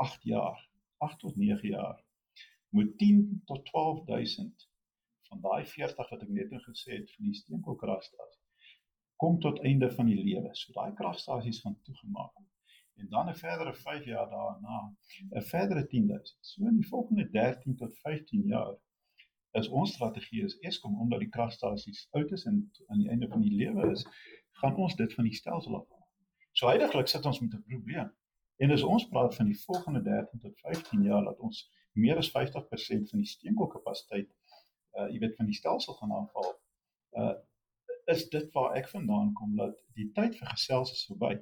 8 0.08 0.24
jaar, 0.30 0.60
8 0.98 1.20
tot 1.26 1.36
9 1.36 1.70
jaar 1.70 2.02
moet 2.76 2.98
10 2.98 3.42
tot 3.46 3.66
12000 3.72 4.68
van 5.30 5.42
daai 5.42 5.66
40 5.66 6.12
wat 6.12 6.22
ek 6.22 6.36
net 6.40 6.52
nou 6.54 6.62
gesê 6.66 7.00
het 7.00 7.16
van 7.16 7.30
die 7.30 7.40
steenkoolkragstasies 7.42 8.38
kom 9.18 9.40
tot 9.40 9.60
einde 9.66 9.90
van 9.92 10.10
die 10.12 10.20
lewe. 10.24 10.50
So 10.54 10.74
daai 10.74 10.94
kragstasies 10.98 11.62
gaan 11.64 11.78
toegemaak 11.88 12.34
word. 12.38 12.54
En 13.02 13.10
dan 13.14 13.30
'n 13.30 13.36
verdere 13.36 13.74
5 13.74 14.06
jaar 14.06 14.30
daarna, 14.30 14.78
'n 15.32 15.42
verdere 15.54 15.88
10000. 15.88 16.38
So 16.42 16.68
in 16.68 16.78
die 16.82 16.88
volgende 16.88 17.30
13 17.30 17.76
tot 17.76 17.98
15 18.00 18.44
jaar 18.54 18.76
is 19.60 19.70
ons 19.70 19.94
strategie 19.94 20.44
is 20.46 20.58
Eskom 20.70 21.00
omdat 21.02 21.24
die 21.24 21.30
kragstasies 21.34 22.08
oud 22.20 22.32
is 22.32 22.46
en 22.46 22.60
aan 22.88 23.02
die 23.04 23.10
einde 23.10 23.30
van 23.32 23.42
die 23.42 23.56
lewe 23.56 23.92
is, 23.92 24.06
gaan 24.62 24.76
ons 24.76 24.96
dit 24.96 25.14
van 25.14 25.28
die 25.30 25.38
stelsel 25.38 25.80
af. 25.80 25.88
So 26.58 26.70
heidaglik 26.70 27.10
sit 27.12 27.26
ons 27.26 27.40
met 27.40 27.54
'n 27.54 27.64
probleem. 27.70 28.12
En 28.58 28.72
as 28.72 28.84
ons 28.84 29.08
praat 29.08 29.36
van 29.36 29.46
die 29.46 29.60
volgende 29.66 30.02
13 30.02 30.40
tot 30.40 30.60
15 30.60 31.04
jaar 31.04 31.24
dat 31.24 31.40
ons 31.40 31.72
meer 31.94 32.18
as 32.18 32.32
50% 32.32 33.10
van 33.10 33.20
die 33.20 33.30
steenkoolkapasiteit 33.34 34.30
uh 34.98 35.10
jy 35.14 35.20
weet 35.20 35.36
van 35.36 35.46
die 35.46 35.58
stelsel 35.58 35.94
gaan 35.94 36.14
aanval, 36.20 36.48
uh 37.22 37.36
is 38.14 38.30
dit 38.30 38.52
waar 38.54 38.76
ek 38.80 38.90
vandaan 38.90 39.34
kom 39.34 39.56
dat 39.56 39.76
die 39.94 40.12
tyd 40.12 40.36
vir 40.40 40.48
gesels 40.48 40.92
is 40.92 41.06
verby. 41.06 41.34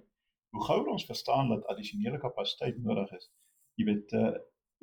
Hoe 0.50 0.64
gouer 0.66 0.88
ons 0.88 1.06
verstaan 1.06 1.50
dat 1.50 1.68
addisionele 1.72 2.18
kapasiteit 2.18 2.78
nodig 2.84 3.12
is, 3.12 3.32
jy 3.76 3.86
weet 3.92 4.14
uh 4.14 4.34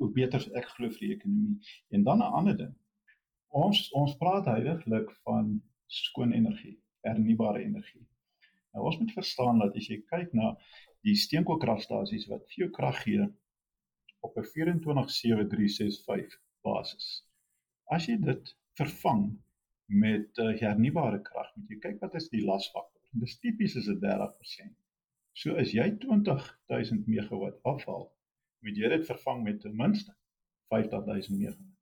hoe 0.01 0.09
beter 0.11 0.47
ek 0.57 0.65
glo 0.75 0.89
vir 0.89 1.05
die 1.07 1.15
ekonomie. 1.15 1.59
En 1.89 2.03
dan 2.03 2.17
'n 2.17 2.33
ander 2.39 2.57
ding 2.57 2.73
ons 3.53 3.91
ons 3.99 4.17
praat 4.17 4.45
heidaglik 4.49 5.11
van 5.27 5.61
skoon 5.93 6.33
energie, 6.33 6.77
hernubare 7.05 7.61
energie. 7.63 8.05
Nou 8.73 8.85
ons 8.89 8.97
moet 8.99 9.13
verstaan 9.13 9.61
dat 9.61 9.75
as 9.77 9.87
jy 9.89 9.99
kyk 10.09 10.33
na 10.37 10.55
die 11.05 11.15
steenkoolkragstasies 11.19 12.27
wat 12.31 12.43
vir 12.49 12.57
jou 12.63 12.69
krag 12.77 12.97
gee 13.05 13.25
op 14.25 14.37
'n 14.37 14.45
24/7/365 14.53 16.39
basis. 16.63 17.05
As 17.91 18.07
jy 18.07 18.17
dit 18.17 18.55
vervang 18.79 19.23
met 19.85 20.37
uh, 20.37 20.53
hernubare 20.59 21.21
krag, 21.21 21.49
moet 21.55 21.69
jy 21.69 21.79
kyk 21.79 21.97
wat 22.01 22.15
is 22.15 22.29
die 22.29 22.45
lasfaktor. 22.45 23.01
Dis 23.11 23.39
tipies 23.39 23.75
is 23.75 23.85
dit 23.85 23.99
30%. 24.01 24.73
So 25.33 25.55
as 25.57 25.73
jy 25.73 25.97
20000 26.05 27.07
megawatt 27.07 27.59
afhaal, 27.63 28.09
moet 28.63 28.77
jy 28.77 28.89
dit 28.89 29.05
vervang 29.05 29.43
met 29.43 29.61
ten 29.61 29.75
minste 29.75 30.15
50000 30.73 31.37
megawatt. 31.37 31.72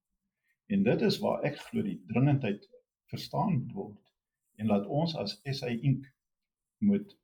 En 0.72 0.84
dit 0.84 1.02
is 1.02 1.18
waar 1.20 1.42
ek 1.44 1.58
glo 1.68 1.84
die 1.84 1.98
dringendheid 2.08 2.68
verstaan 3.12 3.66
word 3.76 4.00
en 4.56 4.70
laat 4.72 4.86
ons 4.88 5.16
as 5.20 5.34
SA 5.44 5.68
Inc 5.68 6.06
moet 6.80 7.18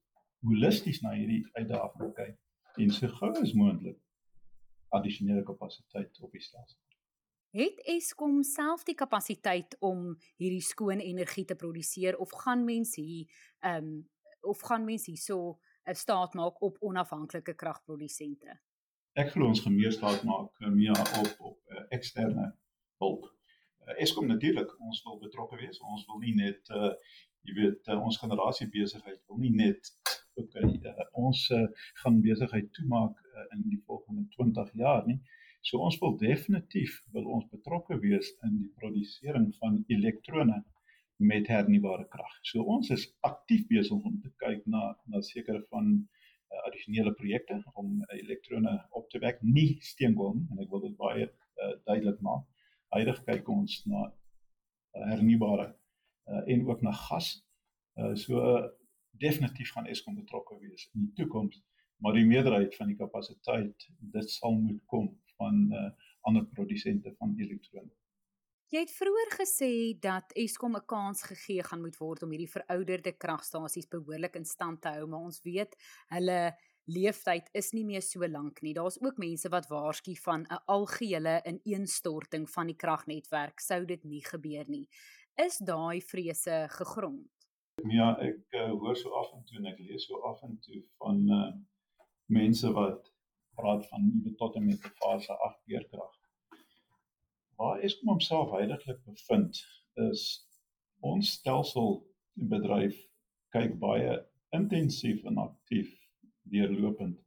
holisties 0.44 1.00
na 1.04 1.14
hierdie 1.16 1.46
uitdaging 1.56 2.12
kyk 2.18 2.84
en 2.84 2.92
so 2.92 3.08
gou 3.20 3.30
as 3.40 3.54
moontlik 3.56 4.02
addisionele 4.98 5.46
kapasiteit 5.48 6.20
op 6.24 6.36
die 6.36 6.44
stelsel. 6.44 6.80
Het 7.56 7.80
Eskom 7.96 8.42
self 8.44 8.84
die 8.90 8.98
kapasiteit 9.00 9.78
om 9.80 10.12
hierdie 10.36 10.62
skoon 10.62 11.00
energie 11.00 11.46
te 11.48 11.56
produseer 11.56 12.20
of 12.20 12.36
gaan 12.44 12.68
mense 12.68 13.02
hier 13.02 13.32
ehm 13.64 13.92
um, 13.94 13.98
of 14.48 14.60
gaan 14.64 14.84
mense 14.86 15.12
hierso 15.12 15.60
'n 15.88 15.96
staat 15.96 16.34
maak 16.34 16.62
op 16.62 16.78
onafhanklike 16.80 17.56
kragprodusente? 17.56 18.60
Ek 19.14 19.32
glo 19.32 19.48
ons 19.48 19.64
gemeestaat 19.64 20.24
maak 20.24 20.52
meer 20.60 21.00
op 21.00 21.34
op 21.40 21.58
uh, 21.72 21.84
eksterne 21.90 22.52
hulp 23.00 23.37
Eskom 23.96 24.28
natuurlik 24.28 24.74
ons 24.84 25.00
wil 25.06 25.20
betrokke 25.22 25.58
wees. 25.62 25.80
Ons 25.80 26.06
wil 26.10 26.20
nie 26.26 26.36
net 26.36 26.76
uh 26.76 26.92
jy 27.48 27.54
weet 27.56 27.86
uh, 27.88 27.96
ons 28.04 28.18
generasie 28.20 28.68
besigheid 28.74 29.20
wil 29.30 29.38
nie 29.40 29.54
net 29.56 29.90
okay 30.42 30.66
uh, 30.90 31.06
ons 31.16 31.46
uh, 31.56 31.64
gaan 32.02 32.18
besigheid 32.26 32.68
toemaak 32.76 33.22
uh, 33.24 33.46
in 33.56 33.62
die 33.72 33.80
volgende 33.88 34.26
20 34.36 34.74
jaar 34.82 35.06
nie. 35.08 35.22
So 35.64 35.80
ons 35.84 35.96
wil 36.02 36.18
definitief 36.20 36.98
wil 37.16 37.30
ons 37.38 37.48
betrokke 37.54 38.00
wees 38.04 38.34
in 38.48 38.58
die 38.60 38.72
produsering 38.82 39.48
van 39.62 39.80
elektrone 39.96 40.60
met 41.32 41.48
hernubare 41.48 42.10
krag. 42.12 42.36
So 42.52 42.68
ons 42.76 42.92
is 42.94 43.08
aktief 43.30 43.64
besig 43.72 43.96
om 44.12 44.20
te 44.26 44.34
kyk 44.44 44.68
na 44.76 44.92
na 45.14 45.24
sekere 45.30 45.64
van 45.72 45.94
uh, 45.96 46.60
addisionele 46.68 47.16
projekte 47.22 47.62
om 47.80 48.04
elektrone 48.20 48.76
op 48.92 49.08
te 49.14 49.24
wek, 49.24 49.40
nie 49.58 49.78
steenkool 49.94 50.36
nie 50.36 50.48
en 50.52 50.68
ek 50.68 50.76
wil 50.76 50.84
dit 50.84 51.00
baie 51.00 51.32
uh, 51.32 51.74
duidelik 51.88 52.20
maak 52.28 52.44
huidig 52.96 53.22
kyk 53.28 53.50
ons 53.50 53.82
na 53.86 54.08
uh, 54.08 55.06
hernubare 55.12 55.68
uh, 55.72 56.44
en 56.54 56.66
ook 56.68 56.82
na 56.82 56.92
gas. 56.92 57.34
Uh, 57.98 58.14
so 58.16 58.42
uh, 58.42 58.66
definitief 59.18 59.72
gaan 59.74 59.90
Eskom 59.92 60.16
betrokke 60.16 60.58
wees 60.62 60.90
in 60.94 61.08
die 61.08 61.14
toekoms, 61.22 61.62
maar 62.04 62.14
die 62.14 62.26
meerderheid 62.26 62.76
van 62.78 62.92
die 62.92 62.98
kapasiteit 63.00 63.88
dit 64.14 64.32
sal 64.32 64.58
moet 64.60 64.82
kom 64.86 65.10
van 65.38 65.64
uh, 65.74 65.90
ander 66.30 66.46
produsente 66.46 67.14
van 67.18 67.34
elektrone. 67.38 67.92
Jy 68.68 68.82
het 68.84 68.92
vroeër 68.92 69.30
gesê 69.40 69.72
dat 70.04 70.34
Eskom 70.36 70.76
'n 70.76 70.86
kans 70.86 71.22
gegee 71.24 71.64
gaan 71.64 71.82
moet 71.82 71.98
word 71.98 72.24
om 72.24 72.32
hierdie 72.36 72.52
verouderde 72.52 73.14
kragstasies 73.16 73.88
behoorlik 73.88 74.36
in 74.36 74.46
stand 74.46 74.82
te 74.82 74.90
hou, 74.90 75.08
maar 75.08 75.24
ons 75.24 75.40
weet 75.42 75.78
hulle 76.12 76.52
leeftyd 76.88 77.50
is 77.54 77.74
nie 77.76 77.84
meer 77.86 78.02
so 78.02 78.28
lank 78.28 78.62
nie. 78.64 78.74
Daar's 78.74 79.00
ook 79.02 79.20
mense 79.20 79.50
wat 79.52 79.68
waarsku 79.68 80.16
van 80.24 80.46
'n 80.48 80.62
algehele 80.66 81.42
ineenstorting 81.46 82.50
van 82.50 82.68
die 82.68 82.76
kragnetwerk 82.76 83.60
sou 83.60 83.86
dit 83.86 84.04
nie 84.04 84.24
gebeur 84.24 84.66
nie. 84.68 84.88
Is 85.36 85.58
daai 85.58 86.02
vrese 86.02 86.68
gegrond? 86.70 87.28
Ja, 87.90 88.18
ek 88.20 88.54
uh, 88.54 88.72
hoor 88.72 88.96
so 88.96 89.10
af 89.10 89.34
en 89.34 89.44
toe 89.46 89.58
en 89.58 89.66
ek 89.66 89.80
lees 89.80 90.08
so 90.08 90.22
af 90.22 90.42
en 90.44 90.58
toe 90.60 90.82
van 90.98 91.30
uh, 91.30 91.54
mense 92.26 92.72
wat 92.74 93.12
praat 93.56 93.88
van 93.88 94.08
nuwe 94.08 94.34
tot 94.36 94.56
en 94.56 94.66
met 94.66 94.82
fase 95.02 95.34
8 95.34 95.62
beerkrag. 95.66 96.16
Waar 97.58 97.84
is 97.84 98.00
kom 98.00 98.10
homself 98.10 98.52
heidaglik 98.52 99.04
bevind 99.06 99.62
is 100.10 100.48
ons 101.00 101.32
stelsel 101.32 102.08
bedryf 102.34 102.98
kyk 103.54 103.78
baie 103.80 104.18
intensief 104.50 105.24
en 105.24 105.38
aktief 105.38 105.94
deurlopend 106.52 107.18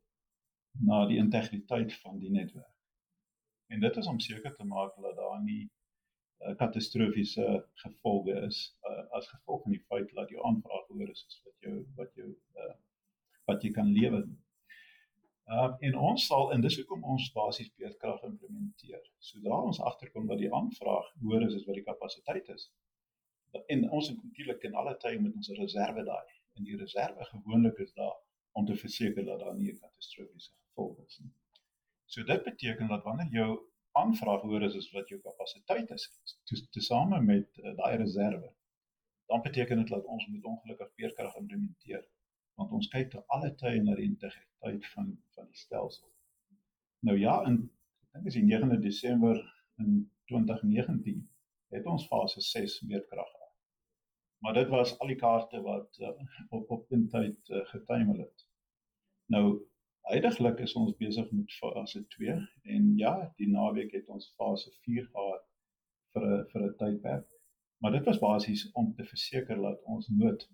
na 0.87 1.05
die 1.11 1.19
integriteit 1.19 1.95
van 2.03 2.19
die 2.19 2.31
netwerk. 2.31 2.77
En 3.71 3.81
dit 3.81 3.97
is 3.97 4.07
om 4.07 4.21
seker 4.21 4.55
te 4.57 4.65
maak 4.65 4.97
dat 5.03 5.17
daar 5.17 5.43
nie 5.43 5.63
uh, 5.67 6.55
katastrofiese 6.57 7.47
gevolge 7.83 8.35
is 8.47 8.61
uh, 8.89 9.03
as 9.19 9.29
gevolg 9.29 9.63
van 9.63 9.77
die 9.77 9.83
feit 9.89 10.15
dat 10.15 10.31
jou 10.35 10.45
aanvraag 10.47 10.87
hoër 10.93 11.11
is 11.11 11.27
wat 11.45 11.67
jou 11.67 11.75
wat 11.99 12.15
jou 12.15 12.31
uh, 12.31 12.77
wat 13.51 13.67
jy 13.67 13.71
kan 13.75 13.93
lewer. 13.95 14.25
Uh, 15.51 15.71
en 15.87 15.97
ons 15.99 16.27
sal 16.27 16.53
en 16.55 16.63
dis 16.63 16.77
hoekom 16.79 17.03
ons 17.15 17.31
basies 17.35 17.71
beurtkrag 17.79 18.23
implementeer. 18.29 19.03
Sodra 19.31 19.59
ons 19.71 19.81
agterkom 19.93 20.29
dat 20.31 20.39
die 20.43 20.53
aanvraag 20.55 21.09
hoër 21.23 21.49
is 21.49 21.57
as 21.59 21.67
wat 21.67 21.79
die 21.81 21.87
kapasiteit 21.87 22.51
is. 22.55 22.69
En 23.75 23.89
ons 23.91 24.11
natuurlik 24.15 24.67
in 24.69 24.77
alle 24.79 24.95
tye 25.03 25.19
met 25.19 25.35
ons 25.35 25.51
reserve 25.59 26.05
daai. 26.07 26.35
En 26.59 26.67
die 26.67 26.79
reserve 26.79 27.27
gewoonlik 27.33 27.79
is 27.83 27.95
daar 27.99 28.15
om 28.53 28.67
te 28.67 28.77
verseker 28.77 29.25
dat 29.25 29.41
daar 29.41 29.57
nie 29.57 29.73
'n 29.73 29.79
katastrofiese 29.79 30.53
gevolg 30.53 30.99
is 31.07 31.19
nie. 31.19 31.33
So 32.07 32.25
dit 32.25 32.43
beteken 32.45 32.89
dat 32.89 33.03
wanneer 33.03 33.33
jou 33.33 33.51
aanvraag 33.93 34.41
hoër 34.41 34.63
is 34.63 34.77
as 34.77 34.91
wat 34.91 35.09
jou 35.09 35.21
kapasiteit 35.21 35.91
is, 35.91 36.05
tesame 36.71 37.21
met 37.21 37.59
uh, 37.59 37.77
daai 37.77 37.97
reserve, 37.97 38.53
dan 39.27 39.43
beteken 39.43 39.77
dit 39.77 39.89
dat 39.89 40.05
ons 40.05 40.27
moet 40.27 40.45
ongelukkig 40.45 40.93
veerkrag 40.95 41.37
implementeer 41.37 42.07
want 42.61 42.73
ons 42.77 42.89
kyk 42.93 43.11
te 43.11 43.21
alle 43.35 43.55
tye 43.63 43.83
na 43.83 43.95
die 43.97 44.05
integriteit 44.05 44.87
van 44.95 45.13
van 45.37 45.47
die 45.47 45.57
stelsel. 45.57 46.09
Nou 47.09 47.17
ja, 47.19 47.41
in 47.49 47.61
ek 48.11 48.19
dink 48.19 48.27
is 48.27 48.37
die 48.37 48.47
9de 48.49 48.81
Desember 48.83 49.39
in 49.79 50.11
2019 50.33 51.23
het 51.75 51.87
ons 51.87 52.07
fase 52.11 52.43
6 52.45 52.81
meetkrag 52.91 53.31
maar 54.41 54.55
dit 54.55 54.69
was 54.69 54.99
al 54.99 55.07
die 55.13 55.17
kaarte 55.17 55.61
wat 55.63 55.99
uh, 56.01 56.13
op 56.49 56.71
op 56.71 56.93
in 56.97 57.09
tyd 57.09 57.49
uh, 57.49 57.65
getuimel 57.73 58.19
het. 58.19 58.47
Nou 59.27 59.45
heidaglik 60.11 60.59
is 60.59 60.75
ons 60.75 60.97
besig 60.97 61.31
met 61.31 61.53
fase 61.53 62.07
2 62.17 62.37
en 62.77 62.97
ja, 62.97 63.13
die 63.37 63.51
naweek 63.51 63.93
het 63.93 64.09
ons 64.09 64.33
fase 64.37 64.73
4 64.87 65.07
gehad 65.13 65.45
vir 66.15 66.27
'n 66.31 66.47
vir 66.53 66.65
'n 66.69 66.75
tydperk. 66.83 67.29
Maar 67.81 67.93
dit 67.93 68.05
was 68.05 68.19
basies 68.19 68.73
om 68.73 68.95
te 68.95 69.05
verseker 69.05 69.63
dat 69.63 69.83
ons 69.83 70.09
nood 70.09 70.49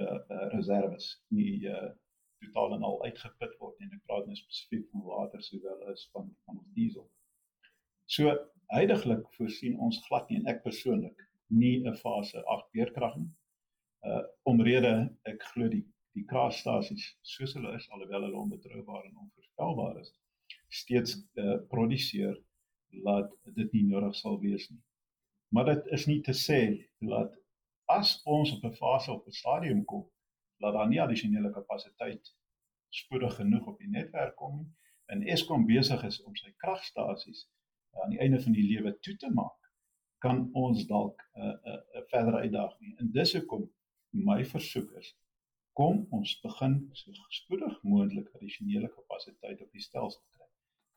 uh, 0.00 0.18
uh 0.36 0.46
reserves 0.52 1.08
nie 1.28 1.64
uh 1.72 1.90
totaal 2.42 2.74
en 2.74 2.82
al 2.82 3.02
uitgeput 3.04 3.58
word 3.58 3.80
en 3.80 3.92
ek 3.96 4.06
praat 4.06 4.26
nou 4.26 4.36
spesifiek 4.36 4.88
van 4.92 5.02
water 5.08 5.42
sowel 5.42 5.82
as 5.92 6.08
van 6.12 6.30
van 6.44 6.58
ons 6.58 6.72
diesel. 6.78 7.10
So 8.04 8.32
heidaglik 8.76 9.28
voorsien 9.36 9.78
ons 9.78 10.00
glad 10.06 10.30
nie 10.30 10.40
en 10.40 10.48
ek 10.54 10.62
persoonlik 10.62 11.28
nie 11.52 11.76
'n 11.84 11.96
fase 11.96 12.44
8 12.44 12.70
beerkrag 12.72 13.16
nie. 13.16 13.32
Uh 14.10 14.22
omrede 14.42 14.94
ek 15.32 15.42
glo 15.52 15.68
die 15.68 15.84
die 16.16 16.24
kragstasies 16.28 17.04
soos 17.22 17.54
hulle 17.56 17.74
is 17.76 17.88
alhoewel 17.90 18.26
hulle 18.26 18.40
onbetroubaar 18.44 19.04
en 19.04 19.20
onvoorspelbaar 19.24 20.00
is, 20.00 20.10
steeds 20.68 21.14
uh 21.42 21.58
produseer 21.74 22.34
laat 23.06 23.30
dit 23.58 23.72
nie 23.72 23.84
nodig 23.88 24.16
sal 24.16 24.40
wees 24.40 24.68
nie. 24.70 24.82
Maar 25.52 25.64
dit 25.74 25.86
is 25.96 26.06
nie 26.06 26.20
te 26.20 26.34
sê 26.36 26.60
dat 27.12 27.38
as 27.96 28.20
ons 28.24 28.52
op 28.56 28.64
'n 28.64 28.76
fase 28.82 29.12
op 29.12 29.26
'n 29.26 29.38
stadium 29.42 29.84
kom 29.84 30.04
dat 30.62 30.72
daar 30.72 30.88
nie 30.88 31.00
addisionele 31.02 31.50
kapasiteit 31.50 32.34
spoedig 32.88 33.34
genoeg 33.34 33.66
op 33.66 33.78
die 33.78 33.88
netwerk 33.88 34.36
kom 34.36 34.58
nie 34.58 34.70
en 35.06 35.26
Eskom 35.34 35.66
besig 35.66 36.04
is 36.04 36.22
om 36.22 36.36
sy 36.36 36.52
kragstasies 36.56 37.48
aan 38.02 38.10
die 38.10 38.20
einde 38.24 38.40
van 38.42 38.52
die 38.52 38.68
lewe 38.68 38.98
toe 39.00 39.16
te 39.16 39.30
maak 39.30 39.61
kan 40.22 40.44
ons 40.52 40.86
dalk 40.86 41.18
'n 41.34 41.40
uh, 41.40 41.46
'n 41.46 41.70
uh, 41.70 41.74
'n 41.74 41.98
uh, 41.98 42.06
verdere 42.12 42.38
uitdaging. 42.46 42.98
En 42.98 43.10
dis 43.18 43.34
hoekom 43.36 43.70
my 44.10 44.44
versoek 44.44 44.90
is 45.00 45.16
kom 45.72 46.06
ons 46.10 46.40
begin 46.40 46.74
so 46.92 47.12
spoedig 47.28 47.78
moontlik 47.82 48.28
addisionele 48.36 48.88
kapasiteit 48.92 49.60
op 49.64 49.70
die 49.72 49.80
stelsel 49.80 50.22
kry. 50.34 50.48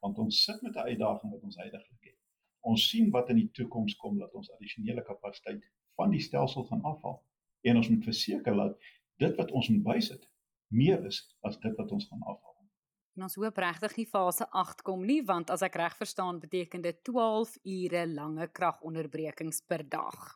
Want 0.03 0.19
ons 0.19 0.43
sit 0.43 0.61
met 0.61 0.75
'n 0.75 0.87
uitdaging 0.91 1.31
wat 1.31 1.43
ons 1.43 1.55
heidaglik 1.55 2.03
het. 2.09 2.19
Ons 2.59 2.89
sien 2.89 3.09
wat 3.09 3.29
in 3.29 3.35
die 3.35 3.51
toekoms 3.51 3.95
kom 3.95 4.17
dat 4.19 4.33
ons 4.33 4.51
addisionele 4.51 5.03
kapasiteit 5.03 5.63
van 5.95 6.11
die 6.11 6.19
stelsel 6.19 6.63
gaan 6.63 6.81
afhaal 6.81 7.23
en 7.61 7.77
ons 7.77 7.89
moet 7.89 8.03
verseker 8.03 8.55
dat 8.55 8.77
dit 9.17 9.35
wat 9.35 9.51
ons 9.51 9.69
moet 9.69 9.83
bysit 9.83 10.29
meer 10.67 11.05
is 11.05 11.21
as 11.41 11.59
dit 11.59 11.75
wat 11.77 11.91
ons 11.91 12.07
gaan 12.07 12.21
afhaal. 12.21 12.54
En 13.15 13.23
ons 13.23 13.35
hoop 13.39 13.57
regtig 13.57 13.97
nie 13.97 14.07
fase 14.11 14.47
8 14.51 14.81
kom 14.83 15.05
nie 15.07 15.21
want 15.23 15.49
as 15.53 15.63
ek 15.63 15.77
reg 15.79 15.95
verstaan 15.95 16.39
beteken 16.39 16.81
dit 16.83 17.03
12 17.07 17.57
ure 17.63 18.07
lange 18.11 18.47
kragonderbrekings 18.51 19.61
per 19.67 19.85
dag. 19.87 20.33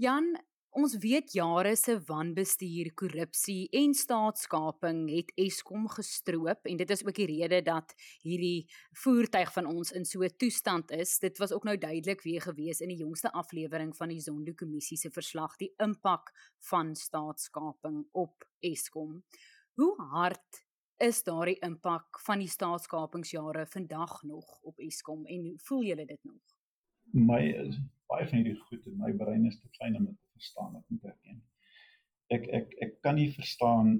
Jan, 0.00 0.32
Ons 0.78 0.92
weet 1.02 1.32
jare 1.34 1.72
se 1.74 1.96
wanbestuur, 2.06 2.92
korrupsie 2.94 3.64
en 3.74 3.90
staatskaping 3.90 5.00
het 5.10 5.32
Eskom 5.34 5.88
gestroop 5.90 6.68
en 6.70 6.78
dit 6.78 6.92
is 6.94 7.02
ook 7.02 7.16
die 7.18 7.26
rede 7.26 7.58
dat 7.66 7.90
hierdie 8.22 8.68
voertuig 9.02 9.50
van 9.56 9.66
ons 9.66 9.90
in 9.90 10.06
so 10.06 10.22
'n 10.22 10.30
toestand 10.38 10.92
is. 10.92 11.18
Dit 11.18 11.38
was 11.38 11.52
ook 11.52 11.64
nou 11.64 11.76
duidelik 11.76 12.22
weer 12.22 12.40
gewees 12.40 12.80
in 12.80 12.88
die 12.88 13.02
jongste 13.02 13.32
aflewering 13.32 13.96
van 13.96 14.08
die 14.08 14.20
Zondo-kommissie 14.20 14.96
se 14.96 15.10
verslag 15.10 15.56
die 15.56 15.74
impak 15.78 16.30
van 16.70 16.94
staatskaping 16.94 18.06
op 18.12 18.44
Eskom. 18.60 19.24
Hoe 19.74 19.96
hard 19.96 20.69
is 21.00 21.22
daardie 21.24 21.56
impak 21.64 22.20
van 22.26 22.42
die 22.42 22.48
staatskapingsjare 22.48 23.64
vandag 23.66 24.22
nog 24.22 24.60
op 24.68 24.78
Eskom 24.84 25.24
en 25.26 25.46
hoe 25.46 25.58
voel 25.68 25.84
julle 25.84 26.06
dit 26.06 26.24
nog? 26.28 26.40
My 27.12 27.40
is 27.40 27.78
baie 28.10 28.26
van 28.28 28.38
hierdie 28.38 28.58
goed 28.66 28.86
in 28.86 28.98
my 29.00 29.12
brein 29.16 29.46
is 29.48 29.56
te 29.60 29.70
klein 29.78 29.96
om 29.96 30.04
dit 30.10 30.18
te 30.18 30.32
verstaan, 30.36 30.76
ek 30.76 30.92
moet 30.92 31.06
erken. 31.12 31.38
Ek 32.36 32.48
ek 32.58 32.74
ek 32.86 32.98
kan 33.06 33.16
nie 33.16 33.30
verstaan 33.32 33.94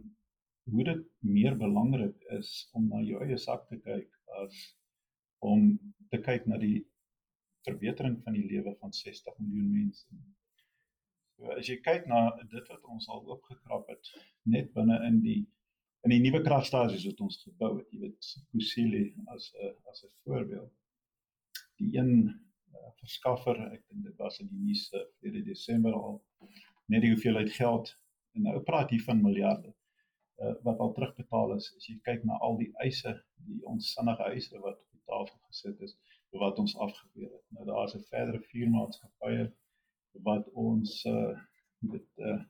hoe 0.71 0.85
dit 0.87 1.07
meer 1.25 1.57
belangrik 1.59 2.21
is 2.37 2.51
om 2.77 2.91
na 2.91 3.01
jou 3.07 3.23
eie 3.25 3.39
sak 3.39 3.65
te 3.71 3.81
kyk 3.87 4.11
as 4.43 4.59
om 5.41 5.73
te 6.13 6.21
kyk 6.21 6.47
na 6.51 6.59
die 6.61 6.85
verbetering 7.65 8.19
van 8.25 8.37
die 8.37 8.45
lewe 8.51 8.75
van 8.83 8.93
60 8.93 9.41
miljoen 9.41 9.73
mense. 9.73 10.21
So 11.39 11.57
as 11.57 11.73
jy 11.73 11.79
kyk 11.81 12.05
na 12.13 12.27
dit 12.53 12.69
wat 12.69 12.85
ons 12.93 13.09
al 13.09 13.25
opgekrap 13.37 13.89
het 13.89 14.13
net 14.45 14.69
binne 14.77 15.01
in 15.09 15.23
die 15.25 15.41
in 16.07 16.15
die 16.15 16.21
nuwe 16.25 16.41
kragstasies 16.45 17.07
wat 17.11 17.21
ons 17.27 17.41
gebou 17.45 17.73
het, 17.79 17.89
jy 17.93 18.01
weet, 18.05 18.29
Kusile 18.53 19.03
as 19.35 19.51
'n 19.55 19.75
as 19.91 20.05
'n 20.05 20.13
voorbeeld. 20.25 20.73
Die 21.81 21.91
een 21.97 22.13
uh, 22.75 22.91
verskaffer, 23.01 23.59
ek 23.73 23.83
dink 23.89 24.05
dit 24.05 24.17
was 24.17 24.41
in 24.41 24.49
die 24.49 24.63
nuus 24.69 24.87
uh, 24.93 25.05
vir 25.21 25.43
Desember 25.45 25.95
al 25.95 26.23
net 26.87 27.03
die 27.03 27.13
hoeveelheid 27.13 27.53
geld 27.53 27.93
en 28.35 28.43
nou 28.43 28.61
praat 28.61 28.91
hier 28.91 29.03
van 29.03 29.23
miljarde 29.23 29.75
uh, 30.41 30.55
wat 30.63 30.79
al 30.79 30.93
terugbetaal 30.93 31.55
is 31.57 31.69
as 31.77 31.89
jy 31.89 31.99
kyk 32.09 32.25
na 32.25 32.39
al 32.47 32.57
die 32.57 32.71
eise, 32.85 33.15
die 33.49 33.61
onsinnige 33.73 34.25
eise 34.33 34.59
wat 34.65 34.79
op 34.81 34.89
die 34.97 35.05
tafel 35.13 35.39
gesit 35.49 35.81
is 35.81 35.97
wat 36.31 36.59
ons 36.63 36.77
afgebeur 36.79 37.31
het. 37.31 37.45
Nou 37.57 37.67
daar's 37.67 37.95
'n 37.95 38.07
verdere 38.09 38.41
vier 38.53 38.71
maatskappye 38.71 39.53
wat 40.23 40.49
ons 40.53 41.05
uh 41.05 41.37
dit 41.81 42.09
uh 42.17 42.41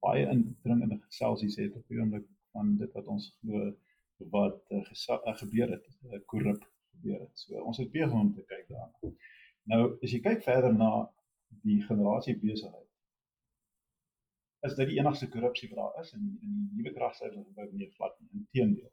baie 0.00 0.26
indringende 0.32 0.98
geselsies 1.06 1.56
het 1.60 1.74
op 1.76 1.88
die 1.88 2.00
oomblik 2.00 2.26
van 2.52 2.76
dit 2.80 2.92
wat 2.98 3.06
ons 3.06 3.30
glo 3.40 3.70
wat 4.34 4.60
uh, 4.76 4.82
uh, 4.84 5.36
gebeur 5.42 5.70
het, 5.70 5.86
uh, 6.04 6.20
korrup 6.26 6.64
gebeur 6.92 7.20
het. 7.20 7.38
So 7.44 7.62
ons 7.64 7.78
is 7.78 7.90
besig 7.90 8.12
om 8.12 8.34
te 8.34 8.44
kyk 8.44 8.68
daarna. 8.68 9.14
Nou 9.72 9.82
as 10.02 10.12
jy 10.12 10.20
kyk 10.24 10.44
verder 10.44 10.74
na 10.76 10.92
die 11.64 11.80
generasie 11.86 12.36
besigheid 12.40 12.90
is 14.66 14.76
dit 14.76 14.90
die 14.90 14.98
enigste 15.00 15.28
korrupsie 15.32 15.68
wat 15.70 15.78
daar 15.78 16.02
is 16.02 16.12
in 16.16 16.24
die, 16.24 16.38
in 16.44 16.56
die 16.56 16.80
nuwe 16.80 16.92
kragsuiwer 16.96 17.38
gebou 17.42 17.66
nie 17.72 17.88
vlak 17.96 18.16
nie. 18.20 18.28
Inteendeel. 18.42 18.90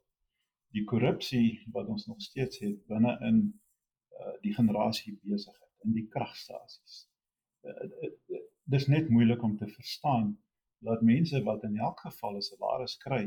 Die 0.76 0.84
korrupsie 0.88 1.48
wat 1.74 1.88
ons 1.92 2.06
nog 2.08 2.22
steeds 2.24 2.62
het 2.64 2.78
binne 2.88 3.14
in 3.28 3.40
uh, 4.16 4.34
die 4.44 4.54
generasie 4.56 5.18
besigheid 5.24 5.86
in 5.86 5.94
die 5.96 6.06
kragstasies. 6.12 7.02
Uh, 7.64 7.74
uh, 7.74 8.12
uh, 8.32 8.42
dis 8.72 8.88
net 8.88 9.12
moeilik 9.12 9.42
om 9.44 9.56
te 9.60 9.68
verstaan 9.68 10.32
dat 10.84 11.04
mense 11.04 11.40
wat 11.44 11.64
in 11.68 11.76
elk 11.84 12.00
geval 12.06 12.36
'n 12.36 12.48
salaris 12.48 12.96
kry 13.04 13.22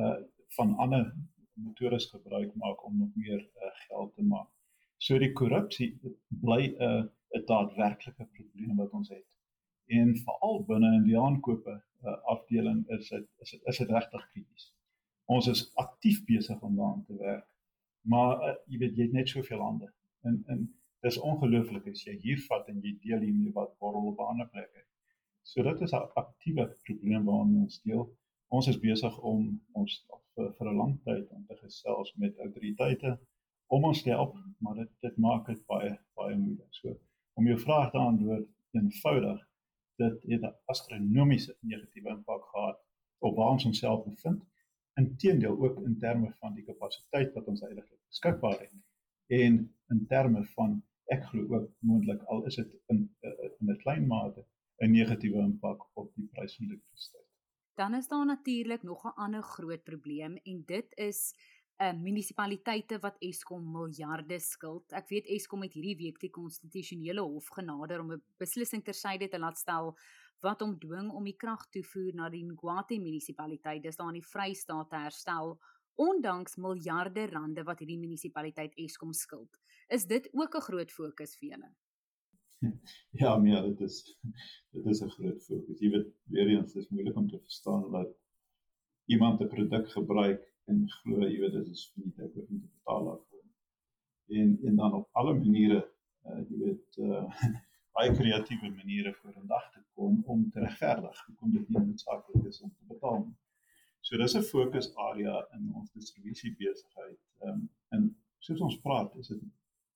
uh 0.00 0.18
van 0.52 0.74
ander 0.76 1.14
metodes 1.54 2.06
gebruik 2.10 2.54
maak 2.54 2.84
om 2.84 2.98
nog 2.98 3.08
meer 3.14 3.40
uh, 3.40 3.70
geld 3.86 4.14
te 4.14 4.22
maak. 4.22 4.48
So 4.96 5.18
die 5.18 5.32
korrupsie 5.32 5.88
bly 6.28 6.66
'n 6.66 6.82
uh, 6.88 7.04
'n 7.38 7.44
daadwerklike 7.46 8.26
probleem 8.36 8.76
wat 8.76 8.92
ons 8.98 9.08
het. 9.08 9.26
En 9.86 10.12
veral 10.16 10.64
binne 10.68 10.90
in 10.98 11.06
die 11.08 11.18
aankope 11.18 11.74
uh, 12.04 12.16
afdeling 12.34 12.84
is 12.96 13.08
dit 13.08 13.26
is 13.38 13.50
dit 13.50 13.66
is 13.72 13.78
dit 13.78 13.90
regtig 13.90 14.28
krities. 14.32 14.68
Ons 15.24 15.48
is 15.48 15.64
aktief 15.84 16.24
besig 16.28 16.60
om 16.60 16.76
daaraan 16.76 17.04
te 17.04 17.16
werk. 17.16 17.48
Maar 18.00 18.48
uh, 18.48 18.54
jy 18.66 18.78
weet 18.78 18.96
jy 18.96 19.08
het 19.08 19.18
net 19.18 19.28
soveel 19.28 19.60
hande. 19.60 19.92
En 20.28 20.42
en 20.46 20.64
dis 21.02 21.18
ongelooflik 21.18 21.86
as 21.90 22.04
jy 22.06 22.16
hier 22.22 22.42
vat 22.48 22.68
en 22.70 22.80
jy 22.82 22.96
deel 23.02 23.24
hiermee 23.26 23.52
wat 23.52 23.78
borrel 23.78 24.12
op 24.12 24.20
ander 24.22 24.48
plekke. 24.48 24.84
So 25.42 25.62
dit 25.62 25.80
is 25.80 25.92
'n 25.92 26.10
aktiewe 26.14 26.66
probleem 26.86 27.24
waarmee 27.24 27.62
ons 27.66 27.80
deel. 27.82 28.04
Ons 28.56 28.66
is 28.68 28.78
besig 28.80 29.14
om 29.28 29.44
ons 29.80 29.92
vir, 30.36 30.48
vir 30.56 30.68
'n 30.70 30.78
lang 30.78 30.96
tyd 31.04 31.28
om 31.36 31.44
te 31.48 31.56
gesels 31.60 32.10
met 32.24 32.40
autoriteite 32.46 33.12
om 33.76 33.86
ons 33.90 34.02
te 34.04 34.10
help, 34.12 34.34
maar 34.60 34.74
dit 34.80 34.90
dit 35.06 35.16
maak 35.26 35.46
dit 35.46 35.62
baie 35.72 35.92
baie 36.20 36.36
moeilik. 36.40 36.74
So 36.80 36.92
om 37.40 37.48
jou 37.48 37.56
vraag 37.62 37.90
te 37.94 38.02
antwoord 38.02 38.48
eenvoudig, 38.76 39.40
dit 40.02 40.28
het 40.34 40.44
'n 40.48 40.52
astronomiese 40.74 41.56
negatiewe 41.60 42.12
impak 42.16 42.44
gehad 42.50 42.78
op 43.18 43.36
waar 43.36 43.54
ons 43.56 43.64
onsself 43.70 44.04
bevind. 44.04 44.44
Inteendeel 45.00 45.56
ook 45.64 45.80
in 45.86 45.98
terme 46.04 46.34
van 46.44 46.54
die 46.54 46.68
kapasiteit 46.68 47.32
wat 47.34 47.48
ons 47.54 47.62
eintlik 47.62 47.88
beskikbaar 48.12 48.60
het 48.60 48.72
en 49.40 49.60
in 49.96 50.06
terme 50.14 50.44
van 50.54 50.82
ek 51.16 51.24
glo 51.30 51.48
ook 51.56 51.70
moontlik 51.78 52.22
al 52.22 52.44
is 52.46 52.60
dit 52.60 52.80
in 52.86 53.08
in 53.60 53.70
'n 53.70 53.82
klein 53.84 54.06
mate 54.06 54.44
'n 54.82 54.90
negatiewe 54.90 55.40
impak 55.50 55.88
op 55.94 56.14
die 56.14 56.28
prys 56.34 56.56
van 56.56 56.66
elektrisiteit. 56.66 57.31
Dan 57.74 57.94
is 57.94 58.08
daar 58.08 58.26
natuurlik 58.26 58.82
nog 58.82 59.04
'n 59.04 59.16
ander 59.16 59.42
groot 59.42 59.82
probleem 59.84 60.36
en 60.36 60.62
dit 60.66 60.96
is 60.96 61.32
'n 61.32 61.84
uh, 61.84 61.88
eh, 61.88 61.96
munisipaliteite 61.96 62.98
wat 62.98 63.16
Eskom 63.18 63.70
miljarde 63.70 64.38
skuld. 64.38 64.92
Ek 64.92 65.08
weet 65.08 65.26
Eskom 65.26 65.62
het 65.62 65.72
hierdie 65.72 65.96
week 65.96 66.20
die 66.20 66.30
konstitusionele 66.30 67.20
hof 67.20 67.48
genader 67.48 68.00
om 68.00 68.12
'n 68.12 68.22
beslissing 68.36 68.84
tersyde 68.84 69.28
te 69.28 69.38
laat 69.38 69.58
stel 69.58 69.98
wat 70.40 70.60
hom 70.60 70.78
dwing 70.78 71.10
om 71.10 71.24
die 71.24 71.36
kragtoevoer 71.36 72.14
na 72.14 72.28
die 72.28 72.44
Ngwati 72.44 72.98
munisipaliteit, 73.00 73.82
dis 73.82 73.96
daar 73.96 74.08
in 74.08 74.20
die 74.20 74.30
Vrystaat 74.32 74.90
te 74.90 74.96
herstel 74.96 75.58
ondanks 75.94 76.56
miljarde 76.56 77.26
rande 77.26 77.62
wat 77.64 77.78
hierdie 77.78 77.98
munisipaliteit 77.98 78.74
Eskom 78.76 79.12
skuld. 79.12 79.58
Is 79.88 80.06
dit 80.06 80.28
ook 80.32 80.54
'n 80.56 80.60
groot 80.60 80.92
fokus 80.92 81.36
vir 81.36 81.48
julle? 81.48 81.70
Ja, 83.22 83.36
nee, 83.38 83.62
dit 83.62 83.80
is 83.80 84.18
dit 84.70 84.86
is 84.86 85.00
'n 85.02 85.08
groot 85.08 85.42
fokus. 85.42 85.78
Jy 85.78 85.90
weet, 85.90 86.08
weer 86.24 86.48
eens, 86.48 86.72
dit 86.72 86.82
is 86.82 86.88
moeilik 86.88 87.16
om 87.16 87.28
te 87.28 87.38
verstaan 87.38 87.90
dat 87.90 88.14
iemand 89.04 89.40
'n 89.40 89.48
produk 89.48 89.90
gebruik 89.90 90.52
en 90.64 90.88
glo 90.90 91.28
jy 91.28 91.38
weet 91.40 91.52
dit 91.52 91.68
is 91.68 91.90
vir 91.92 92.04
die 92.04 92.12
tyd 92.12 92.36
om 92.36 92.60
te 92.60 92.70
betaal 92.78 93.04
daarvoor. 93.04 93.44
En 94.26 94.58
en 94.64 94.76
dan 94.76 94.94
op 94.94 95.08
alle 95.12 95.34
maniere, 95.34 95.80
uh, 96.26 96.42
jy 96.48 96.58
weet, 96.58 96.96
uh, 96.96 97.40
baie 97.96 98.12
kreatiewe 98.16 98.70
maniere 98.70 99.14
voor 99.14 99.34
in 99.36 99.46
dag 99.46 99.72
te 99.72 99.82
kom 99.94 100.22
om 100.24 100.50
te 100.50 100.60
regverdig 100.60 101.26
hoekom 101.26 101.52
dit 101.52 101.68
nie 101.68 101.86
noodsaaklik 101.86 102.44
is 102.44 102.60
om 102.60 102.74
te 102.76 102.84
betaal 102.94 103.18
nie. 103.24 103.36
So 104.00 104.16
dis 104.16 104.36
'n 104.36 104.42
fokusarea 104.42 105.46
in 105.56 105.74
ons 105.74 105.92
distribusie 105.92 106.54
besigheid. 106.58 107.20
Ehm 107.40 107.50
um, 107.50 107.68
en 107.88 108.16
soos 108.38 108.60
ons 108.60 108.80
praat, 108.80 109.16
is 109.16 109.28
dit 109.28 109.42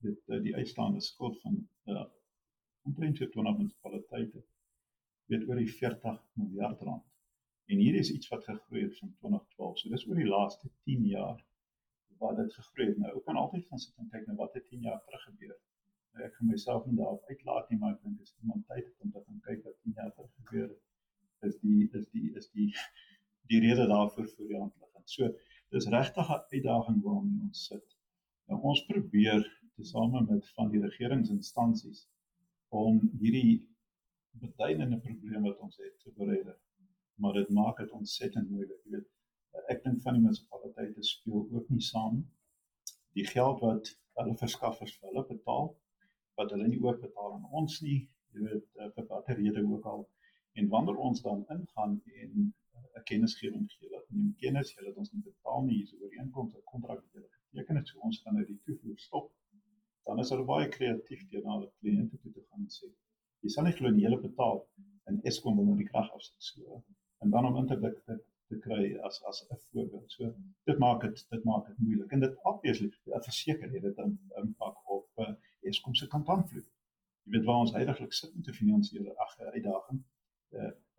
dit 0.05 0.21
uh, 0.29 0.43
die 0.43 0.55
uitstaande 0.55 1.01
skuld 1.01 1.41
van 1.41 1.69
uh, 1.85 2.05
omtrent 2.89 3.19
20 3.19 3.57
munisipaliteite 3.59 4.43
weet 5.31 5.45
oor 5.49 5.59
die 5.59 5.71
40 5.73 6.19
miljard 6.41 6.83
rand. 6.87 7.05
En 7.67 7.79
hier 7.83 7.95
is 7.99 8.13
iets 8.13 8.29
wat 8.31 8.45
gegroei 8.47 8.83
het 8.83 8.99
van 8.99 9.13
2012. 9.21 9.79
So 9.79 9.91
dis 9.91 10.07
oor 10.07 10.21
die 10.21 10.29
laaste 10.31 10.71
10 10.89 11.07
jaar 11.13 11.41
wat 12.21 12.37
dit 12.37 12.55
gegroei 12.59 12.87
het. 12.89 13.01
Nou, 13.03 13.15
ek 13.19 13.25
kan 13.29 13.41
altyd 13.41 13.67
gaan 13.71 13.83
sit 13.83 13.97
en 14.03 14.11
kyk 14.13 14.29
na 14.29 14.37
wat 14.43 14.55
het 14.55 14.69
10 14.71 14.87
jaar 14.87 15.03
terug 15.09 15.25
gebeur. 15.31 15.57
Nou, 16.13 16.23
ek 16.29 16.39
gaan 16.39 16.53
myself 16.53 16.87
nie 16.87 16.97
daarop 17.01 17.27
uitlaat 17.33 17.71
nie, 17.71 17.81
maar 17.83 17.97
ek 17.97 18.05
dink 18.05 18.23
dis 18.23 18.37
iemand 18.45 18.67
tyd 18.71 18.93
om 19.05 19.11
te 19.17 19.25
gaan 19.25 19.43
kyk 19.49 19.67
wat 19.67 19.77
10 19.83 19.99
jaar 19.99 20.15
terug 20.15 20.33
gebeur 20.45 20.69
het. 20.69 20.83
Is 21.51 21.59
die 21.65 21.91
is 21.91 22.07
die 22.15 22.31
is 22.43 22.49
die 22.55 22.71
die 23.51 23.61
rede 23.63 23.85
daarvoor 23.91 24.31
vir 24.31 24.49
die 24.49 24.59
hand 24.59 24.75
liggend. 24.83 25.11
So, 25.11 25.29
dis 25.75 25.91
regtig 25.93 26.31
'n 26.31 26.43
uitdaging 26.55 27.03
waarmee 27.03 27.43
ons 27.51 27.67
sit. 27.67 27.97
Nou 28.47 28.61
ons 28.71 28.85
probeer 28.87 29.45
tesame 29.77 30.23
met 30.31 30.49
van 30.57 30.71
die 30.73 30.81
regeringsinstansies 30.83 32.07
om 32.79 33.01
hierdie 33.21 33.59
beduidende 34.41 34.99
probleem 35.01 35.43
wat 35.49 35.61
ons 35.65 35.77
het 35.83 35.95
te 36.05 36.13
bereik. 36.17 36.57
Maar 37.23 37.39
dit 37.41 37.53
maak 37.59 37.79
dit 37.81 37.93
ontsettend 37.97 38.51
moeilik, 38.51 38.81
jy 38.85 38.99
weet. 38.99 39.13
Ek 39.73 39.83
dink 39.85 40.03
van 40.05 40.19
die 40.19 40.23
munisipaliteite 40.23 41.03
speel 41.03 41.47
ook 41.57 41.71
nie 41.73 41.85
saam 41.85 42.21
die 43.17 43.25
geld 43.25 43.63
wat 43.65 43.89
hulle 44.21 44.37
verskaffers 44.43 44.93
vir 44.99 45.09
hulle 45.11 45.25
betaal 45.31 45.71
wat 46.37 46.53
hulle 46.53 46.69
nie 46.69 46.83
ook 46.85 47.01
betaal 47.01 47.33
aan 47.39 47.47
ons 47.61 47.79
nie, 47.87 47.99
jy 48.37 48.43
weet, 48.45 48.67
eh, 48.77 48.91
vir 48.97 49.07
watter 49.13 49.39
rede 49.41 49.63
ook 49.65 49.87
al. 49.93 50.03
En 50.61 50.69
wanneer 50.75 50.99
ons 51.09 51.23
dan 51.25 51.45
ingaan 51.55 51.95
en 52.23 52.35
eh, 52.75 53.01
'n 53.01 53.05
kennisgewing 53.11 53.71
gee 53.73 53.89
dat 53.95 54.05
neem 54.11 54.35
kennis, 54.43 54.75
julle 54.75 54.91
het 54.91 55.01
ons 55.05 55.13
nie 55.13 55.23
betaal 55.23 55.65
nie, 55.65 55.77
hier 55.79 55.85
is 55.89 55.95
'n 55.95 56.03
ooreenkoms, 56.05 56.55
'n 56.55 56.69
kontrak 56.73 57.01
wat 57.01 57.13
julle 57.13 57.31
geteken 57.39 57.77
het, 57.77 57.89
so 57.89 57.99
ons 58.09 58.21
gaan 58.23 58.35
nou 58.35 58.47
die 58.47 58.61
toevoer 58.65 58.99
stop 58.99 59.33
dan 60.07 60.23
is 60.23 60.31
hulle 60.35 60.47
baie 60.53 60.69
kreatief 60.77 61.27
teenoor 61.33 61.59
hulle 61.59 61.73
kliënte 61.81 62.21
toe 62.23 62.33
te 62.33 62.45
gaan 62.47 62.65
en 62.67 62.73
sê 62.79 62.91
jy 63.43 63.53
sal 63.55 63.67
nie 63.69 63.77
glo 63.79 63.93
nie 63.95 64.07
hele 64.07 64.21
betaal 64.23 64.63
en 65.11 65.21
Eskom 65.31 65.59
wil 65.59 65.69
nou 65.69 65.77
die 65.83 65.91
krag 65.91 66.09
afsit 66.19 66.49
so 66.51 66.81
en 67.25 67.35
dan 67.35 67.49
om 67.51 67.61
in 67.63 67.69
te 67.71 67.79
dit 67.85 68.25
te 68.49 68.59
kry 68.65 68.83
as 69.07 69.17
as 69.29 69.39
'n 69.43 69.57
voorbeeld. 69.71 70.13
So 70.17 70.35
dit 70.71 70.79
maak 70.79 71.01
dit 71.05 71.27
dit 71.31 71.45
maak 71.45 71.67
dit 71.69 71.79
moeilik 71.87 72.13
en 72.13 72.21
dit 72.21 72.35
obviously 72.51 72.91
verseker 73.29 73.73
het 73.73 73.83
dit 73.83 73.99
impak 74.43 74.91
op 74.97 75.25
uh, 75.25 75.33
Eskom 75.71 75.95
se 75.95 76.07
kantonvloei. 76.07 76.67
Jy 77.25 77.33
weet 77.35 77.49
waar 77.49 77.65
ons 77.65 77.73
heidaglik 77.79 78.13
sit 78.13 78.37
met 78.37 78.49
'n 78.49 78.59
finansiële 78.61 79.17
ag 79.25 79.39
uitdaging 79.39 80.05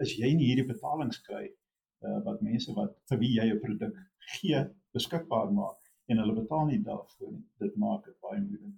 is 0.03 0.15
jy 0.21 0.33
nie 0.37 0.49
hierdie 0.49 0.67
betalings 0.71 1.21
kry 1.27 1.45
uh, 1.47 2.19
wat 2.25 2.41
mense 2.45 2.73
wat 2.79 2.97
vir 3.11 3.21
wie 3.23 3.33
jy 3.37 3.47
'n 3.53 3.61
produk 3.63 3.95
gee 4.33 4.59
beskikbaar 4.97 5.53
maak 5.59 5.79
en 6.11 6.21
hulle 6.23 6.35
betaal 6.41 6.65
nie 6.65 6.81
daarvoor 6.89 7.31
nie. 7.31 7.45
Dit 7.63 7.75
maak 7.75 8.05
dit 8.05 8.19
baie 8.25 8.41
moeilik. 8.41 8.75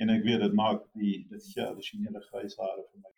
En 0.00 0.08
ek 0.08 0.22
weet 0.24 0.40
dit 0.40 0.54
maak 0.56 0.86
die 0.96 1.16
dit 1.28 1.48
gee 1.52 1.64
addisionele 1.66 2.22
grysare 2.30 2.84
vir 2.86 3.02
my. 3.02 3.10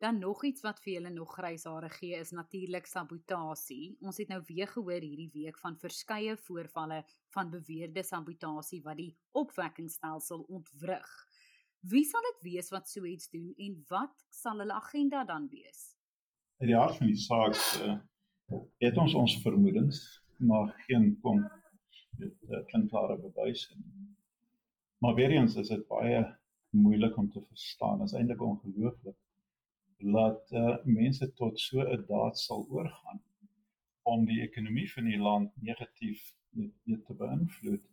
Dan 0.00 0.20
nog 0.22 0.44
iets 0.48 0.62
wat 0.64 0.78
vir 0.80 0.94
julle 0.94 1.10
nog 1.12 1.34
grysare 1.36 1.90
gee 1.92 2.16
is 2.16 2.30
natuurlik 2.32 2.86
sabotasie. 2.88 3.96
Ons 4.00 4.20
het 4.22 4.30
nou 4.32 4.38
weer 4.46 4.70
gehoor 4.70 5.02
hierdie 5.04 5.28
week 5.34 5.58
van 5.60 5.76
verskeie 5.82 6.36
voorvalle 6.46 7.02
van 7.34 7.50
beweerde 7.52 8.04
sabotasie 8.06 8.80
wat 8.86 8.96
die 9.02 9.10
opwekkingstelsel 9.42 10.46
ontwrig. 10.48 11.10
Wie 11.92 12.04
sal 12.04 12.24
dit 12.30 12.40
wees 12.46 12.70
wat 12.72 12.88
so 12.88 13.04
iets 13.04 13.28
doen 13.34 13.50
en 13.56 13.76
wat 13.90 14.24
sal 14.30 14.62
hulle 14.62 14.78
agenda 14.78 15.24
dan 15.24 15.50
wees? 15.52 15.82
In 16.60 16.70
die 16.72 16.78
hart 16.78 16.96
van 16.96 17.10
die 17.10 17.20
saak 17.20 17.58
uh, 17.82 17.98
het 18.84 18.96
ons 19.00 19.14
ons 19.18 19.38
vermoedens, 19.42 20.04
maar 20.38 20.70
geen 20.86 21.12
kom 21.24 21.42
dit 22.22 22.36
uh, 22.48 22.62
klink 22.70 22.88
klare 22.92 23.18
bewys 23.20 23.66
en 23.74 23.84
maar 25.00 25.14
weer 25.14 25.30
eens 25.30 25.56
is 25.56 25.68
dit 25.68 25.86
baie 25.88 26.20
moeilik 26.70 27.16
om 27.16 27.30
te 27.30 27.40
verstaan. 27.40 27.98
Dit 27.98 28.06
is 28.06 28.14
eintlik 28.14 28.42
ongelooflik 28.42 29.16
dat 30.00 30.50
uh, 30.50 30.76
mense 30.84 31.32
tot 31.34 31.60
so 31.60 31.80
'n 31.80 32.04
daad 32.08 32.38
sal 32.38 32.66
oorgaan 32.68 33.22
om 34.02 34.24
die 34.24 34.40
ekonomie 34.40 34.88
van 34.92 35.04
die 35.04 35.18
land 35.18 35.56
negatief 35.56 36.34
weet 36.50 37.04
te 37.06 37.14
beïnvloed. 37.14 37.84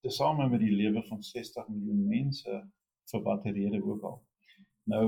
Tesame 0.00 0.48
met 0.48 0.60
die 0.60 0.74
lewe 0.74 1.02
van 1.02 1.22
60 1.22 1.68
miljoen 1.68 2.06
mense 2.08 2.62
vir 3.10 3.22
watter 3.22 3.52
rede 3.52 3.82
ook 3.84 4.02
al. 4.02 4.22
Nou 4.82 5.06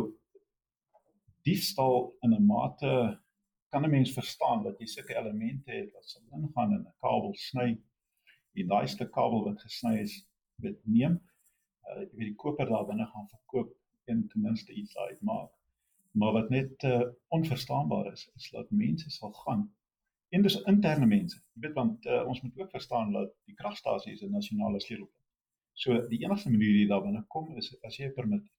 diefstal 1.43 2.17
in 2.21 2.35
'n 2.35 2.47
mate 2.47 3.21
kan 3.69 3.85
'n 3.85 3.91
mens 3.91 4.13
verstaan 4.13 4.63
dat 4.63 4.79
jy 4.79 4.87
sulke 4.87 5.17
elemente 5.17 5.71
het 5.71 5.93
wat 5.93 6.05
sal 6.05 6.23
ingaan 6.39 6.73
in 6.73 6.87
'n 6.87 6.95
kabel 7.01 7.35
sny 7.35 7.81
die 8.53 8.67
daai 8.67 8.87
stuk 8.87 9.11
kabel 9.11 9.45
wat 9.45 9.63
gesny 9.63 9.99
is 10.01 10.15
neem 10.85 11.21
uh, 11.89 12.01
jy 12.01 12.17
weet 12.17 12.31
die 12.33 12.41
koper 12.45 12.71
daar 12.71 12.87
binne 12.89 13.07
gaan 13.07 13.29
verkoop 13.29 13.73
en 14.11 14.27
ten 14.29 14.43
minste 14.43 14.73
iets 14.73 14.97
uitmaak. 14.97 15.51
Maar 16.13 16.33
wat 16.33 16.51
net 16.51 16.83
uh, 16.83 17.03
onverstaanbaar 17.29 18.13
is 18.13 18.31
is 18.37 18.51
dat 18.51 18.71
mense 18.71 19.11
sal 19.11 19.33
gaan. 19.33 19.75
En 20.29 20.43
dis 20.43 20.63
interne 20.63 21.07
mense. 21.07 21.41
Jy 21.53 21.67
weet 21.67 21.77
want 21.77 22.07
uh, 22.07 22.23
ons 22.29 22.41
moet 22.43 22.59
ook 22.59 22.71
verstaan 22.71 23.13
dat 23.13 23.33
die 23.45 23.55
kragstasie 23.55 24.13
is 24.13 24.23
'n 24.23 24.31
nasionale 24.31 24.81
sleutelpunt. 24.81 25.21
So 25.73 26.09
die 26.09 26.25
enigste 26.25 26.51
manier 26.51 26.75
hier 26.77 26.89
daar 26.89 27.03
binne 27.03 27.25
kom 27.29 27.57
is 27.57 27.77
as 27.83 27.97
jy 27.97 28.07
'n 28.07 28.15
permit 28.15 28.43
het. 28.43 28.53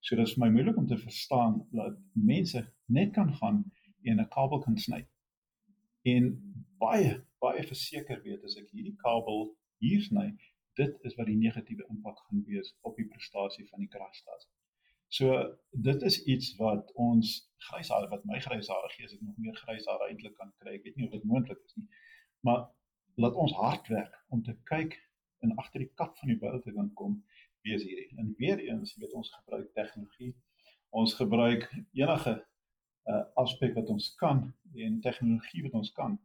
So 0.00 0.16
dit 0.16 0.26
is 0.26 0.34
vir 0.34 0.44
my 0.44 0.50
moeilik 0.52 0.76
om 0.76 0.86
te 0.86 0.98
verstaan 0.98 1.66
dat 1.70 1.98
mense 2.12 2.72
net 2.86 3.12
kan 3.12 3.34
gaan 3.34 3.64
en 4.02 4.20
'n 4.20 4.28
kabel 4.28 4.58
kan 4.58 4.76
sny. 4.78 5.06
En 6.02 6.24
baie 6.78 7.24
baie 7.38 7.62
verseker 7.66 8.22
weet 8.22 8.44
as 8.44 8.56
ek 8.56 8.70
hierdie 8.70 8.96
kabel 8.96 9.56
hier 9.78 10.02
sny, 10.02 10.36
dit 10.80 11.08
is 11.08 11.14
wat 11.18 11.30
die 11.30 11.38
negatiewe 11.38 11.86
impak 11.88 12.18
gaan 12.26 12.44
wees 12.48 12.74
op 12.82 12.96
die 12.96 13.06
prestasie 13.08 13.66
van 13.68 13.84
die 13.84 13.90
kragstasie. 13.92 14.50
So 15.14 15.34
dit 15.70 16.02
is 16.02 16.16
iets 16.24 16.54
wat 16.58 16.90
ons 16.98 17.34
grysare 17.68 18.08
wat 18.10 18.24
my 18.26 18.40
grysare 18.42 18.88
gee, 18.96 19.06
as 19.06 19.14
ek 19.14 19.22
nog 19.22 19.36
meer 19.38 19.56
grysare 19.62 20.08
eintlik 20.08 20.34
kan 20.40 20.50
kry. 20.58 20.74
Ek 20.74 20.86
weet 20.86 20.96
nie 20.98 21.06
of 21.06 21.12
dit 21.14 21.26
moontlik 21.30 21.60
is 21.64 21.76
nie. 21.78 21.86
Maar 22.46 22.64
laat 23.22 23.38
ons 23.44 23.54
hard 23.58 23.88
werk 23.94 24.16
om 24.34 24.42
te 24.42 24.56
kyk 24.70 24.96
en 25.44 25.54
agter 25.60 25.84
die 25.84 25.92
kap 26.00 26.16
van 26.18 26.32
die 26.32 26.40
buil 26.40 26.58
te 26.64 26.74
kan 26.74 26.90
kom 26.98 27.20
wees 27.64 27.84
hierdie. 27.86 28.10
En 28.18 28.34
weer 28.40 28.58
eens, 28.64 28.96
weet 28.98 29.14
ons 29.14 29.30
gebruik 29.36 29.70
tegnologie. 29.78 30.34
Ons 30.90 31.14
gebruik 31.20 31.68
enige 31.92 32.34
uh 33.12 33.22
aspek 33.36 33.74
wat 33.76 33.90
ons 33.92 34.14
kan 34.20 34.46
en 34.74 35.00
tegnologie 35.04 35.62
wat 35.66 35.74
ons 35.80 35.92
kan. 35.92 36.18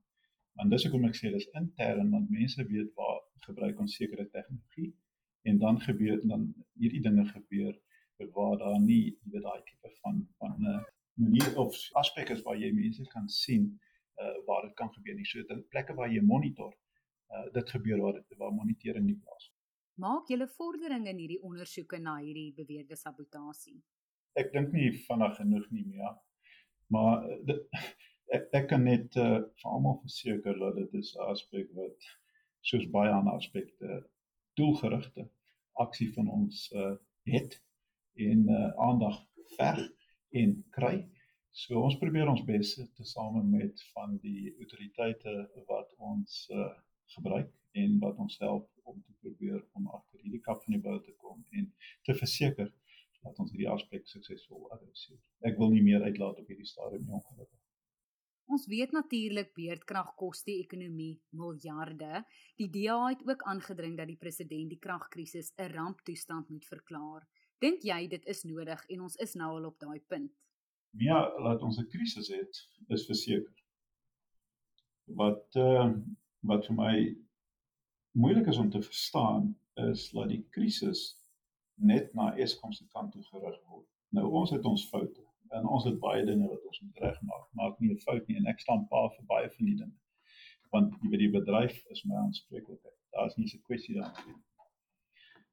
Want 0.59 0.73
dis 0.75 0.85
hoekom 0.85 1.05
ek 1.07 1.17
sê 1.17 1.31
dis 1.33 1.47
intern 1.59 2.11
want 2.15 2.31
mense 2.35 2.65
weet 2.71 2.89
waar 2.99 3.19
gebruik 3.47 3.79
ons 3.83 3.95
sekere 3.99 4.25
tegnologie 4.35 4.89
en 5.49 5.59
dan 5.63 5.79
gebeur 5.83 6.19
dan 6.31 6.47
hierdie 6.81 7.03
dinge 7.05 7.25
gebeur 7.33 7.75
waar 8.35 8.57
daar 8.59 8.79
nie 8.83 9.03
jy 9.05 9.33
weet 9.35 9.45
daai 9.47 9.61
tipe 9.67 9.91
van 10.01 10.17
van 10.41 10.57
'n 10.59 10.73
uh, 10.73 10.81
manier 11.23 11.53
of 11.63 11.77
aspek 12.01 12.33
is 12.35 12.43
waar 12.47 12.59
jy 12.59 12.71
mense 12.81 13.05
kan 13.13 13.29
sien 13.43 13.69
uh 14.23 14.35
waar 14.47 14.67
dit 14.67 14.75
kan 14.81 14.91
gebeur 14.97 15.15
nie. 15.15 15.29
So 15.31 15.43
dit 15.53 15.69
plekke 15.69 15.95
waar 15.95 16.11
jy 16.11 16.21
monitor 16.33 16.73
uh 17.35 17.47
dit 17.53 17.69
gebeur 17.75 18.03
waar 18.03 18.13
dit 18.19 18.37
waar 18.37 18.53
monitering 18.61 19.05
nie 19.05 19.19
plaasvind 19.23 19.59
maak 19.99 20.29
julle 20.31 20.47
vordering 20.55 21.07
in 21.11 21.19
hierdie 21.19 21.41
ondersoeke 21.43 21.99
na 21.99 22.17
hierdie 22.23 22.53
beweerde 22.55 22.97
sabotasie? 22.99 23.77
Ek 24.39 24.51
dink 24.53 24.71
nie 24.75 24.91
vinnig 24.95 25.35
genoeg 25.39 25.65
nie 25.75 25.85
meer. 25.89 26.15
Maar 26.93 27.25
eh, 27.27 27.39
dit, 27.49 27.81
ek, 28.35 28.47
ek 28.59 28.67
kan 28.71 28.83
net 28.85 29.15
uh, 29.17 29.41
vir 29.61 29.71
almal 29.73 29.99
verseker 30.03 30.57
dat 30.59 30.75
dit 30.79 30.97
is 31.01 31.15
'n 31.15 31.27
aspek 31.33 31.69
wat 31.79 32.09
soos 32.69 32.87
baie 32.95 33.11
ander 33.11 33.33
aspekte 33.33 34.01
doelgerigte 34.59 35.29
aksie 35.85 36.09
van 36.13 36.29
ons 36.29 36.65
uh, 36.75 36.95
het 37.33 37.55
en 38.29 38.49
uh, 38.49 38.69
aandag 38.87 39.21
verg 39.55 39.87
en 40.41 40.57
kry. 40.75 40.97
So 41.51 41.81
ons 41.81 41.97
probeer 42.01 42.29
ons 42.29 42.43
bes 42.45 42.75
te 42.97 43.05
same 43.11 43.43
met 43.43 43.81
van 43.93 44.17
die 44.25 44.51
autoriteite 44.57 45.35
wat 45.71 45.95
ons 46.11 46.43
uh, 46.53 46.67
gebruik 47.15 47.53
en 47.83 47.97
wat 48.03 48.17
ons 48.17 48.37
help 48.43 48.69
om 48.83 49.01
te 49.05 49.15
probeer 49.23 49.63
om 49.77 49.87
agter 49.87 50.21
hierdie 50.25 50.43
kap 50.45 50.61
van 50.65 50.75
die 50.75 50.83
bou 50.83 50.97
te 51.05 51.15
kom 51.23 51.41
en 51.61 51.71
te 52.05 52.15
verseker 52.21 52.69
dat 53.23 53.39
ons 53.43 53.51
hierdie 53.51 53.71
aspek 53.71 54.05
suksesvol 54.07 54.69
adresseer. 54.75 55.19
Ek 55.49 55.57
wil 55.59 55.73
nie 55.73 55.83
meer 55.85 56.05
uitlaat 56.05 56.39
op 56.39 56.47
hierdie 56.47 56.69
stadium 56.69 57.05
nie 57.05 57.17
ongelukkig. 57.17 57.58
Ons 58.49 58.65
weet 58.65 58.91
natuurlik 58.95 59.51
beerdkrag 59.53 60.15
kos 60.17 60.39
die 60.47 60.55
ekonomie 60.63 61.19
miljarde. 61.37 62.23
Die 62.57 62.69
DA 62.73 62.97
het 63.11 63.21
ook 63.27 63.43
aangedring 63.51 63.93
dat 63.99 64.09
die 64.09 64.17
president 64.17 64.71
die 64.73 64.79
kragkrisis 64.81 65.51
'n 65.57 65.69
ramptoestand 65.75 66.49
moet 66.49 66.65
verklaar. 66.65 67.27
Dink 67.61 67.83
jy 67.83 68.07
dit 68.07 68.25
is 68.25 68.43
nodig 68.43 68.85
en 68.89 69.01
ons 69.01 69.15
is 69.15 69.35
nou 69.35 69.51
al 69.57 69.65
op 69.65 69.79
daai 69.79 69.99
punt? 69.99 70.31
Ja, 70.97 71.19
laat 71.37 71.61
ons 71.61 71.77
'n 71.77 71.87
krisis 71.93 72.27
het, 72.27 72.67
is 72.87 73.05
verseker. 73.05 73.55
Wat 75.05 75.55
ehm 75.55 75.93
uh, 75.93 76.01
wat 76.41 76.65
vir 76.65 76.75
my 76.75 77.17
moeilik 78.11 78.47
is 78.47 78.57
om 78.57 78.69
te 78.69 78.81
verstaan 78.81 79.59
is 79.75 80.09
dat 80.11 80.29
die 80.29 80.43
krisis 80.49 81.21
net 81.75 82.13
na 82.13 82.35
Eskom 82.37 82.71
se 82.73 82.87
kant 82.87 83.11
toe 83.11 83.23
gerig 83.23 83.61
word. 83.67 83.87
Nou 84.09 84.31
ons 84.31 84.49
het 84.49 84.65
ons 84.65 84.89
foute 84.89 85.28
en 85.57 85.67
ons 85.67 85.85
het 85.87 85.99
baie 85.99 86.25
dinge 86.25 86.47
wat 86.47 86.65
ons 86.71 86.81
moet 86.81 87.01
regmaak. 87.05 87.47
Maak 87.61 87.79
nie 87.79 87.91
'n 87.93 88.03
fout 88.05 88.27
nie 88.27 88.37
en 88.37 88.45
ek 88.51 88.59
staan 88.59 88.87
pa 88.87 89.07
vir 89.15 89.25
baie 89.25 89.49
van 89.49 89.65
die 89.65 89.75
dinge. 89.81 89.97
Want 90.71 90.93
jy 91.01 91.09
weet 91.09 91.25
die 91.25 91.35
bedryf 91.39 91.83
is 91.95 92.03
my 92.05 92.15
aanspreeklikheid. 92.15 92.97
Daar's 93.11 93.37
nie 93.37 93.49
'n 93.53 93.61
kwessie 93.69 93.95
daarin 93.95 94.27
nie. 94.27 94.43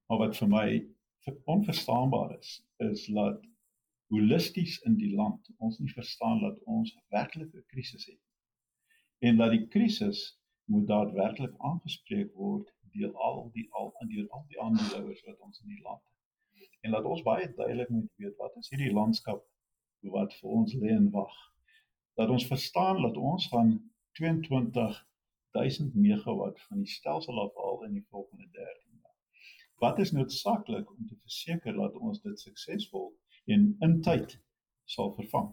Maar 0.07 0.19
wat 0.19 0.37
vir 0.37 0.49
my 0.49 0.69
onverstaanbaar 1.45 2.39
is, 2.39 2.63
is 2.77 3.07
dat 3.07 3.41
holisties 4.09 4.79
in 4.87 4.97
die 4.97 5.15
land 5.15 5.51
ons 5.59 5.79
nie 5.79 5.93
verstaan 5.93 6.41
dat 6.41 6.59
ons 6.65 6.97
werklik 7.09 7.55
'n 7.55 7.65
krisis 7.67 8.07
het. 8.07 8.21
En 9.19 9.37
dat 9.37 9.51
die 9.51 9.67
krisis 9.67 10.39
moet 10.65 10.87
daadwerklik 10.87 11.55
aangespreek 11.59 12.33
word 12.35 12.75
deur 12.93 13.13
al 13.13 13.51
die 13.53 13.67
al 13.73 13.95
deur 14.13 14.29
al 14.29 14.45
die 14.49 14.61
ander 14.61 14.87
leiers 14.93 15.25
wat 15.27 15.39
ons 15.39 15.61
in 15.61 15.69
die 15.69 15.83
land 15.83 16.03
het. 16.61 16.79
En 16.81 16.91
laat 16.91 17.05
ons 17.05 17.23
baie 17.23 17.53
duidelik 17.55 17.89
moet 17.89 18.11
weet 18.17 18.37
wat 18.37 18.57
is 18.57 18.71
hierdie 18.71 18.93
landskap 18.93 19.45
wat 20.15 20.35
vir 20.39 20.51
ons 20.61 20.75
lê 20.75 20.91
en 20.95 21.11
wag. 21.11 21.37
Dat 22.17 22.33
ons 22.33 22.47
verstaan 22.47 23.03
dat 23.03 23.17
ons 23.17 23.49
van 23.53 23.75
22000 24.19 25.95
megawatt 25.95 26.61
van 26.69 26.79
die 26.85 26.93
stelsel 26.93 27.41
afhaal 27.41 27.85
in 27.85 27.93
die 27.99 28.07
volgende 28.09 28.49
13 28.51 28.99
jaar. 29.03 29.15
Wat 29.85 29.99
is 29.99 30.13
noodsaaklik 30.13 30.91
om 30.91 31.07
te 31.07 31.17
verseker 31.21 31.77
dat 31.77 31.97
ons 31.97 32.23
dit 32.23 32.41
suksesvol 32.41 33.13
en 33.45 33.77
in 33.81 34.01
tyd 34.03 34.39
sal 34.85 35.13
vervang? 35.15 35.53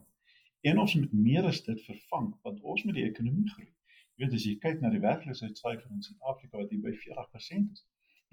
En 0.63 0.79
ons 0.79 0.95
moet 0.95 1.13
meer 1.13 1.45
as 1.45 1.63
dit 1.63 1.81
vervang 1.87 2.29
want 2.41 2.61
ons 2.61 2.83
moet 2.83 2.95
die 2.95 3.09
ekonomie 3.09 3.49
groei. 3.55 3.71
Jy 4.13 4.25
weet 4.25 4.35
as 4.37 4.45
jy 4.47 4.53
kyk 4.63 4.79
na 4.81 4.91
die 4.93 5.01
werkloosheidsyfer 5.03 5.89
in 5.91 6.05
Suid-Afrika 6.05 6.61
wat 6.61 6.71
hier 6.71 6.83
by 6.83 6.93
40% 7.01 7.73
is. 7.73 7.83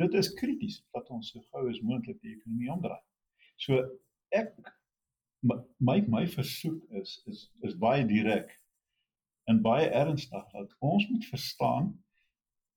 Dit 0.00 0.14
is 0.14 0.30
krities 0.38 0.76
dat 0.94 1.09
ons 1.12 1.33
so 1.33 1.42
gou 1.52 1.66
as 1.70 1.80
moontlik 1.85 2.20
die 2.22 2.35
ekonomie 2.37 2.70
omdraai. 2.72 3.00
So 3.64 3.80
ek 4.37 4.54
my 5.40 6.00
my 6.09 6.26
versoek 6.29 6.83
is 7.00 7.22
is 7.26 7.48
is 7.61 7.76
baie 7.79 8.05
direk 8.07 8.50
en 9.50 9.62
baie 9.64 9.88
ernstig 9.88 10.46
dat 10.53 10.74
ons 10.79 11.09
moet 11.09 11.26
verstaan 11.33 11.90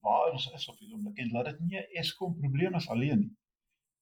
waar 0.04 0.32
ons 0.32 0.49
is 0.56 0.67
op 0.71 0.80
hierdie 0.80 0.95
oomblik 0.95 1.19
en 1.23 1.34
laat 1.36 1.49
dit 1.52 1.60
nie 1.67 1.80
'n 1.80 1.99
Eskom 2.02 2.38
probleem 2.39 2.76
is 2.76 2.89
alleen 2.89 3.19
nie. 3.19 3.36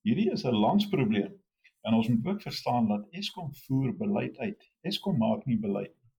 Hierdie 0.08 0.32
is 0.32 0.46
'n 0.46 0.62
landsprobleem 0.66 1.34
en 1.82 1.94
ons 1.94 2.08
moet 2.08 2.26
ook 2.26 2.42
verstaan 2.42 2.88
dat 2.88 3.08
Eskom 3.12 3.54
voer 3.66 3.96
beleid 3.98 4.38
uit. 4.38 4.72
Eskom 4.82 5.18
maak 5.18 5.46
nie 5.46 5.58
beleid 5.58 5.94
nie. 6.02 6.12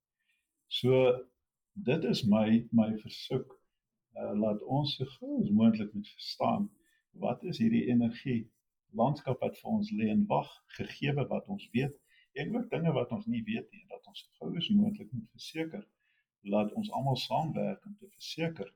So 0.66 1.24
dit 1.72 2.04
is 2.04 2.24
my 2.24 2.66
my 2.70 2.90
versoek 2.98 3.58
uh, 4.16 4.32
laat 4.44 4.62
ons 4.62 4.96
so 4.96 5.04
gou 5.04 5.50
moontlik 5.50 5.94
moet 5.94 6.08
verstaan 6.08 6.70
wat 7.24 7.44
is 7.44 7.58
hierdie 7.58 7.86
energie 7.86 8.50
landskap 8.90 9.40
wat 9.40 9.58
vir 9.58 9.70
ons 9.70 9.90
lê 9.90 10.08
en 10.10 10.26
wag 10.26 10.50
gegeewe 10.78 11.26
wat 11.28 11.48
ons 11.48 11.68
weet 11.72 12.01
en 12.32 12.56
ook 12.56 12.70
dinge 12.70 12.92
wat 12.92 13.12
ons 13.16 13.26
nie 13.26 13.42
weet 13.48 13.68
nie 13.70 13.84
dat 13.88 14.06
ons 14.12 14.24
gou 14.38 14.50
as 14.56 14.68
moontlik 14.68 15.10
moet 15.12 15.28
verseker 15.36 15.84
laat 16.54 16.72
ons 16.78 16.90
almal 16.90 17.16
saamwerk 17.16 17.84
om 17.86 17.96
te 17.98 18.08
verseker 18.08 18.72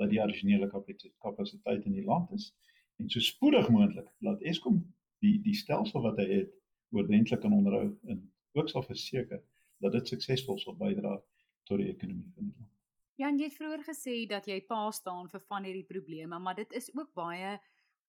dat 0.00 0.10
die 0.10 0.22
addisionele 0.22 0.70
kapasiteit 1.18 1.84
in 1.84 1.98
die 1.98 2.06
land 2.06 2.32
is 2.38 2.50
en 3.00 3.10
so 3.10 3.20
spoedig 3.20 3.68
moontlik 3.68 4.08
laat 4.18 4.42
Eskom 4.52 4.82
die 5.24 5.36
die 5.44 5.56
stelsel 5.56 6.04
wat 6.06 6.20
hy 6.22 6.28
het 6.30 6.54
oordentlik 6.96 7.40
kan 7.44 7.54
onderhou 7.54 7.86
en 8.12 8.22
ook 8.58 8.68
sal 8.68 8.84
verseker 8.86 9.42
dat 9.80 9.92
dit 9.96 10.12
suksesvol 10.12 10.58
sal 10.58 10.76
bydra 10.80 11.16
tot 11.68 11.80
die 11.80 11.90
ekonomie 11.92 12.32
van 12.34 12.48
die 12.48 12.56
land. 12.56 12.68
Jan, 13.20 13.36
jy 13.36 13.50
het 13.50 13.56
vroeër 13.56 13.82
gesê 13.84 14.14
dat 14.28 14.46
jy 14.48 14.58
pa 14.68 14.86
staan 14.96 15.28
vir 15.28 15.42
van 15.52 15.66
hierdie 15.68 15.86
probleme, 15.88 16.38
maar 16.40 16.56
dit 16.56 16.72
is 16.76 16.88
ook 16.96 17.12
baie 17.14 17.58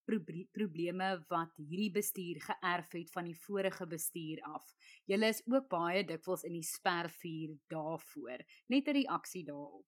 probleme 0.06 1.10
wat 1.30 1.58
hierdie 1.58 1.92
bestuur 1.94 2.42
geërf 2.46 2.92
het 2.98 3.12
van 3.12 3.30
die 3.30 3.38
vorige 3.46 3.88
bestuur 3.88 4.42
af. 4.50 4.66
Julle 5.10 5.32
is 5.34 5.42
ook 5.46 5.70
baie 5.70 6.04
dikwels 6.06 6.44
in 6.48 6.54
die 6.58 6.66
spervuur 6.66 7.56
daarvoor. 7.74 8.44
Net 8.68 8.88
'n 8.88 8.98
reaksie 9.02 9.46
daarop. 9.46 9.86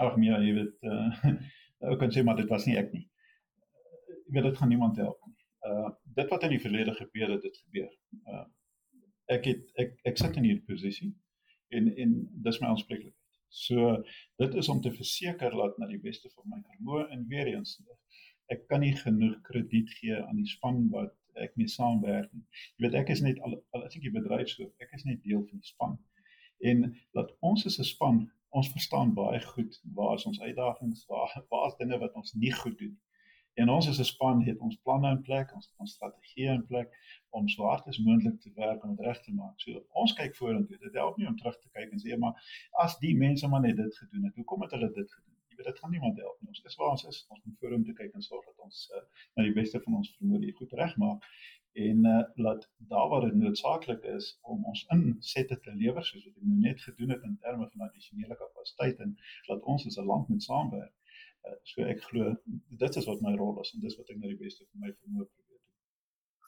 Ag 0.00 0.16
nee, 0.16 0.30
jy 0.30 0.54
weet 0.54 0.74
uh 0.90 1.92
ek 1.92 1.98
kan 1.98 2.12
sê 2.14 2.22
maar 2.22 2.36
dit 2.36 2.48
was 2.48 2.66
nie 2.66 2.76
ek 2.78 2.92
nie. 2.92 3.08
Ek 4.28 4.34
weet 4.34 4.44
dit 4.44 4.58
gaan 4.58 4.68
niemand 4.68 4.96
help 4.96 5.18
nie. 5.26 5.38
Uh 5.68 5.90
dit 6.04 6.28
wat 6.30 6.42
in 6.42 6.54
die 6.56 6.64
verlede 6.66 6.94
gebeur 6.94 7.30
het, 7.30 7.42
dit 7.42 7.56
gebeur. 7.64 7.90
Uh 8.26 8.46
ek 9.26 9.44
het 9.50 9.82
ek 9.82 9.98
ek 10.04 10.16
sit 10.18 10.36
in 10.36 10.48
hierdie 10.48 10.68
posisie 10.68 11.12
en 11.76 11.90
en 11.96 12.14
dis 12.46 12.60
my 12.60 12.68
aanspreeklikheid. 12.68 13.18
So 13.52 14.04
dit 14.40 14.54
is 14.54 14.68
om 14.72 14.80
te 14.80 14.92
verseker 14.92 15.52
dat 15.56 15.78
na 15.78 15.86
die 15.90 16.00
beste 16.00 16.30
van 16.32 16.48
my 16.48 16.60
vermoë 16.70 17.08
en 17.12 17.26
weer 17.28 17.52
eens 17.52 17.76
ek 18.54 18.66
kan 18.70 18.82
nie 18.84 18.94
genoeg 18.96 19.40
krediet 19.48 19.90
gee 19.98 20.16
aan 20.22 20.40
die 20.40 20.50
span 20.50 20.88
wat 20.94 21.14
ek 21.44 21.54
mee 21.56 21.70
saamwerk 21.74 22.32
nie. 22.32 22.44
Jy 22.76 22.86
weet 22.86 22.98
ek 23.00 23.12
is 23.14 23.22
net 23.24 23.40
al, 23.46 23.56
al 23.76 23.86
as 23.86 23.96
ek 23.96 24.04
die 24.06 24.14
bedryfshoof, 24.16 24.72
ek 24.84 24.96
is 24.98 25.06
net 25.08 25.22
deel 25.26 25.44
van 25.48 25.62
die 25.62 25.70
span. 25.70 25.98
En 26.72 26.84
dat 27.16 27.32
ons 27.50 27.66
as 27.66 27.78
'n 27.78 27.88
span, 27.88 28.18
ons 28.58 28.72
verstaan 28.74 29.14
baie 29.16 29.40
goed 29.54 29.80
waar 29.96 30.14
is 30.18 30.26
ons 30.28 30.40
uitdagings, 30.40 31.06
waar 31.08 31.32
waar 31.50 31.66
is 31.70 31.78
dinge 31.80 31.98
wat 31.98 32.14
ons 32.20 32.34
nie 32.44 32.52
goed 32.52 32.78
doen. 32.78 32.98
En 33.60 33.68
ons 33.68 33.88
as 33.88 33.98
'n 33.98 34.04
span 34.04 34.42
het 34.48 34.58
ons 34.58 34.78
planne 34.84 35.10
in 35.10 35.22
plek, 35.22 35.54
ons 35.54 35.72
ons 35.76 35.92
strategie 35.92 36.48
in 36.48 36.66
plek 36.66 36.90
om 37.30 37.48
so 37.48 37.64
hard 37.64 37.86
as 37.86 37.98
moontlik 37.98 38.40
te 38.40 38.52
werk 38.54 38.84
om 38.84 38.96
dit 38.96 39.06
reg 39.06 39.20
te 39.22 39.32
maak. 39.32 39.60
So 39.60 39.82
ons 39.92 40.14
kyk 40.20 40.36
vorentoe. 40.36 40.78
Dit 40.78 40.94
help 40.94 41.16
nie 41.16 41.28
om 41.28 41.36
terug 41.36 41.58
te 41.58 41.68
kyk 41.68 41.92
en 41.92 42.00
sê 42.04 42.18
maar 42.18 42.34
as 42.84 42.98
die 42.98 43.16
mense 43.16 43.48
maar 43.48 43.60
net 43.60 43.76
dit 43.76 43.96
gedoen 43.96 44.24
het, 44.24 44.34
hoekom 44.34 44.62
het 44.62 44.70
hulle 44.70 44.92
dit 44.92 45.12
gedoen? 45.12 45.31
Weet 45.62 45.74
dit 45.74 45.82
gaan 45.82 45.90
niemand 45.90 46.18
help 46.18 46.38
nie. 46.40 46.48
Ons 46.48 46.62
is 46.62 46.76
waar 46.76 46.88
ons 46.90 47.04
is. 47.04 47.18
Ons 47.28 47.42
moet 47.44 47.58
vorentoe 47.58 47.92
kyk 47.94 48.14
en 48.18 48.22
sorg 48.26 48.46
dat 48.46 48.62
ons 48.64 48.78
uh, 48.96 49.02
na 49.36 49.44
die 49.46 49.52
beste 49.58 49.80
van 49.84 49.98
ons 49.98 50.08
vermoë 50.16 50.40
dit 50.42 50.56
goed 50.58 50.72
regmaak 50.80 51.26
en 51.84 52.00
uh, 52.12 52.22
laat 52.46 52.64
daar 52.90 53.06
waar 53.12 53.26
dit 53.28 53.36
noodsaaklik 53.42 54.02
is 54.14 54.26
om 54.54 54.64
ons 54.72 54.82
insette 54.96 55.60
te 55.66 55.74
lewer 55.82 56.04
soos 56.08 56.24
wat 56.26 56.40
ek 56.40 56.48
nou 56.48 56.58
net 56.64 56.82
gedoen 56.86 57.14
het 57.14 57.22
in 57.28 57.36
terme 57.44 57.68
van 57.74 57.84
addisionele 57.86 58.38
kapasiteit 58.40 59.04
en 59.06 59.14
laat 59.50 59.62
ons 59.74 59.86
as 59.86 60.00
'n 60.02 60.08
land 60.10 60.32
met 60.34 60.42
saamwerk. 60.48 60.96
Uh, 61.46 61.54
so 61.74 61.86
ek 61.94 62.02
glo 62.08 62.34
dit 62.82 62.98
is 63.02 63.08
wat 63.12 63.22
my 63.28 63.36
rol 63.36 63.62
is 63.62 63.72
en 63.76 63.86
dis 63.86 63.96
wat 64.00 64.10
ek 64.10 64.18
na 64.18 64.34
die 64.34 64.42
beste 64.42 64.66
van 64.66 64.86
my 64.88 64.92
vermoë 64.98 65.28
probeer 65.30 65.62
doen. 65.62 65.78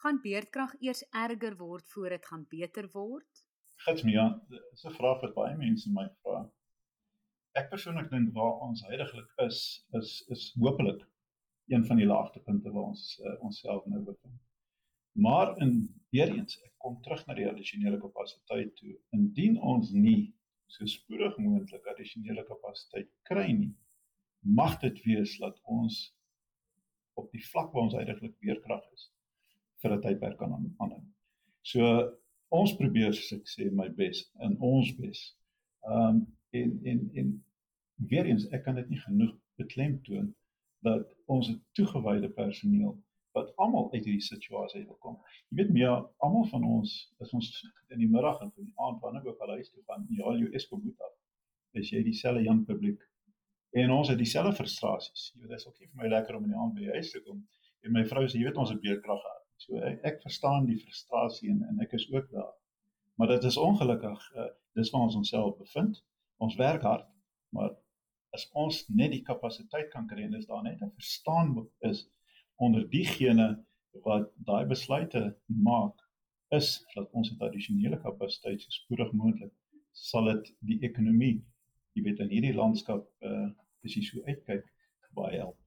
Gaan 0.03 0.21
beerdkrag 0.27 0.75
eers 0.89 1.07
erger 1.23 1.57
word 1.63 1.87
voor 1.95 2.09
dit 2.17 2.29
gaan 2.33 2.45
beter 2.57 2.91
word? 2.99 3.45
Gits 3.87 4.03
my 4.03 4.19
ja, 4.19 4.27
dis 4.51 4.85
'n 4.85 4.97
vraag 4.99 5.23
wat 5.23 5.39
baie 5.39 5.55
mense 5.63 5.95
my 6.01 6.09
vra 6.19 6.43
ek 7.59 7.69
persoonlik 7.71 8.09
dink 8.11 8.33
waar 8.35 8.57
ons 8.67 8.83
heidaglik 8.89 9.29
is 9.45 9.59
is 9.99 10.09
is 10.35 10.47
hopelik 10.59 11.03
een 11.71 11.85
van 11.85 11.97
die 11.97 12.07
laagtepunte 12.09 12.71
waar 12.71 12.89
ons 12.91 13.05
uh, 13.23 13.35
onsself 13.41 13.85
nou 13.85 14.01
bevind. 14.03 14.41
Maar 15.15 15.55
in 15.63 15.71
weer 16.11 16.33
eens, 16.35 16.59
ek 16.61 16.73
kom 16.83 16.99
terug 17.01 17.23
na 17.25 17.37
die 17.37 17.47
addisionele 17.49 17.97
kapasiteit 18.01 18.75
toe. 18.75 18.93
Indien 19.15 19.55
ons 19.61 19.93
nie 19.95 20.35
so 20.67 20.85
spoedig 20.89 21.37
moontlik 21.39 21.87
addisionele 21.87 22.43
kapasiteit 22.45 23.09
kry 23.29 23.47
nie, 23.53 23.71
mag 24.59 24.77
dit 24.83 24.99
wees 25.07 25.37
dat 25.39 25.57
ons 25.63 26.01
op 27.15 27.31
die 27.31 27.43
vlak 27.47 27.71
waar 27.73 27.87
ons 27.87 27.97
heidaglik 27.97 28.35
weerkrag 28.43 28.83
is 28.93 29.09
vir 29.81 29.95
'n 29.95 30.01
tydperk 30.03 30.37
kan 30.37 30.53
aanhou. 30.53 31.03
So 31.63 31.81
ons 32.51 32.75
probeer 32.77 33.13
soos 33.13 33.39
ek 33.39 33.47
sê 33.47 33.71
my 33.71 33.87
bes 33.89 34.25
in 34.43 34.57
ons 34.59 34.91
bes. 34.99 35.27
Ehm 35.87 36.09
um, 36.09 36.25
en 36.61 36.79
en 36.91 37.01
en 37.21 37.33
weer 38.11 38.25
eens 38.25 38.47
ek 38.55 38.63
kan 38.67 38.75
dit 38.79 38.89
nie 38.89 38.99
genoeg 38.99 39.33
beklemtoon 39.61 40.33
dat 40.85 41.07
ons 41.25 41.51
toegewyde 41.77 42.29
personeel 42.29 42.95
wat 43.35 43.51
almal 43.55 43.89
uit 43.91 44.05
hierdie 44.05 44.23
situasie 44.23 44.85
wil 44.85 44.97
kom. 45.03 45.15
Jy 45.49 45.57
weet 45.59 45.73
meer, 45.75 45.95
almal 46.23 46.45
van 46.51 46.63
ons 46.77 46.93
is 47.23 47.33
ons 47.35 47.49
in 47.91 47.99
die 47.99 48.07
middag 48.11 48.39
en 48.43 48.51
in 48.55 48.69
die 48.69 48.85
aand 48.85 49.01
wanneer 49.03 49.27
ook 49.27 49.41
al 49.43 49.57
huis 49.57 49.71
toe 49.73 49.83
gaan, 49.89 50.05
ja, 50.19 50.35
jou 50.39 50.47
Eskom 50.55 50.83
moet 50.85 51.03
af. 51.03 51.11
Is 51.81 51.91
jy 51.91 52.03
dieselfde 52.05 52.45
jong 52.45 52.63
publiek? 52.69 53.01
En 53.75 53.91
ons 53.91 54.11
het 54.11 54.21
dieselfde 54.21 54.53
frustrasies. 54.55 55.27
Jy 55.33 55.41
weet, 55.41 55.51
dit 55.51 55.59
is 55.59 55.67
ook 55.67 55.81
nie 55.81 55.89
vir 55.89 56.03
my 56.03 56.11
lekker 56.13 56.37
om 56.37 56.47
in 56.47 56.53
die 56.53 56.61
aand 56.63 56.77
by 56.77 56.85
die 56.85 56.93
huis 56.95 57.11
te 57.11 57.19
kom. 57.25 57.41
En 57.83 57.95
my 57.97 58.05
vrou 58.07 58.23
sê, 58.23 58.39
jy 58.39 58.47
weet 58.47 58.61
ons 58.63 58.71
het 58.71 58.79
beerkrag 58.85 59.19
gehad. 59.25 59.43
So 59.65 59.83
ek, 59.89 59.99
ek 60.11 60.21
verstaan 60.23 60.69
die 60.69 60.79
frustrasie 60.79 61.51
en, 61.51 61.59
en 61.67 61.83
ek 61.83 61.97
is 61.99 62.07
ook 62.13 62.31
daar. 62.31 62.53
Maar 63.19 63.35
dit 63.35 63.51
is 63.51 63.59
ongelukkig, 63.59 64.29
uh, 64.35 64.47
dis 64.79 64.91
waar 64.95 65.09
ons 65.09 65.19
onsself 65.19 65.57
bevind 65.59 65.99
ons 66.37 66.55
werk 66.59 66.83
hard, 66.83 67.07
maar 67.55 67.75
as 68.35 68.49
ons 68.53 68.81
net 68.89 69.11
die 69.11 69.23
kapasiteit 69.23 69.91
kan 69.93 70.07
kry 70.07 70.25
en 70.25 70.35
is 70.35 70.47
daar 70.49 70.63
net 70.63 70.81
'n 70.81 70.91
verstaan 70.99 71.67
is 71.89 72.07
onder 72.55 72.89
diegene 72.89 73.65
wat 74.03 74.31
daai 74.47 74.65
besluite 74.65 75.37
maak 75.47 75.95
is 76.51 76.85
dat 76.95 77.11
ons 77.11 77.29
het 77.29 77.41
addisionele 77.41 77.99
kapasiteit 78.01 78.61
so 78.61 78.71
spoedig 78.71 79.11
moontlik 79.11 79.53
sal 79.91 80.25
dit 80.25 80.51
die 80.59 80.79
ekonomie 80.89 81.43
jy 81.95 82.03
weet 82.03 82.19
in 82.19 82.33
hierdie 82.33 82.55
landskap 82.55 83.07
uh 83.21 83.49
as 83.85 83.93
jy 83.93 84.01
so 84.01 84.21
uitkyk 84.25 84.65
baie 85.15 85.37
help. 85.37 85.57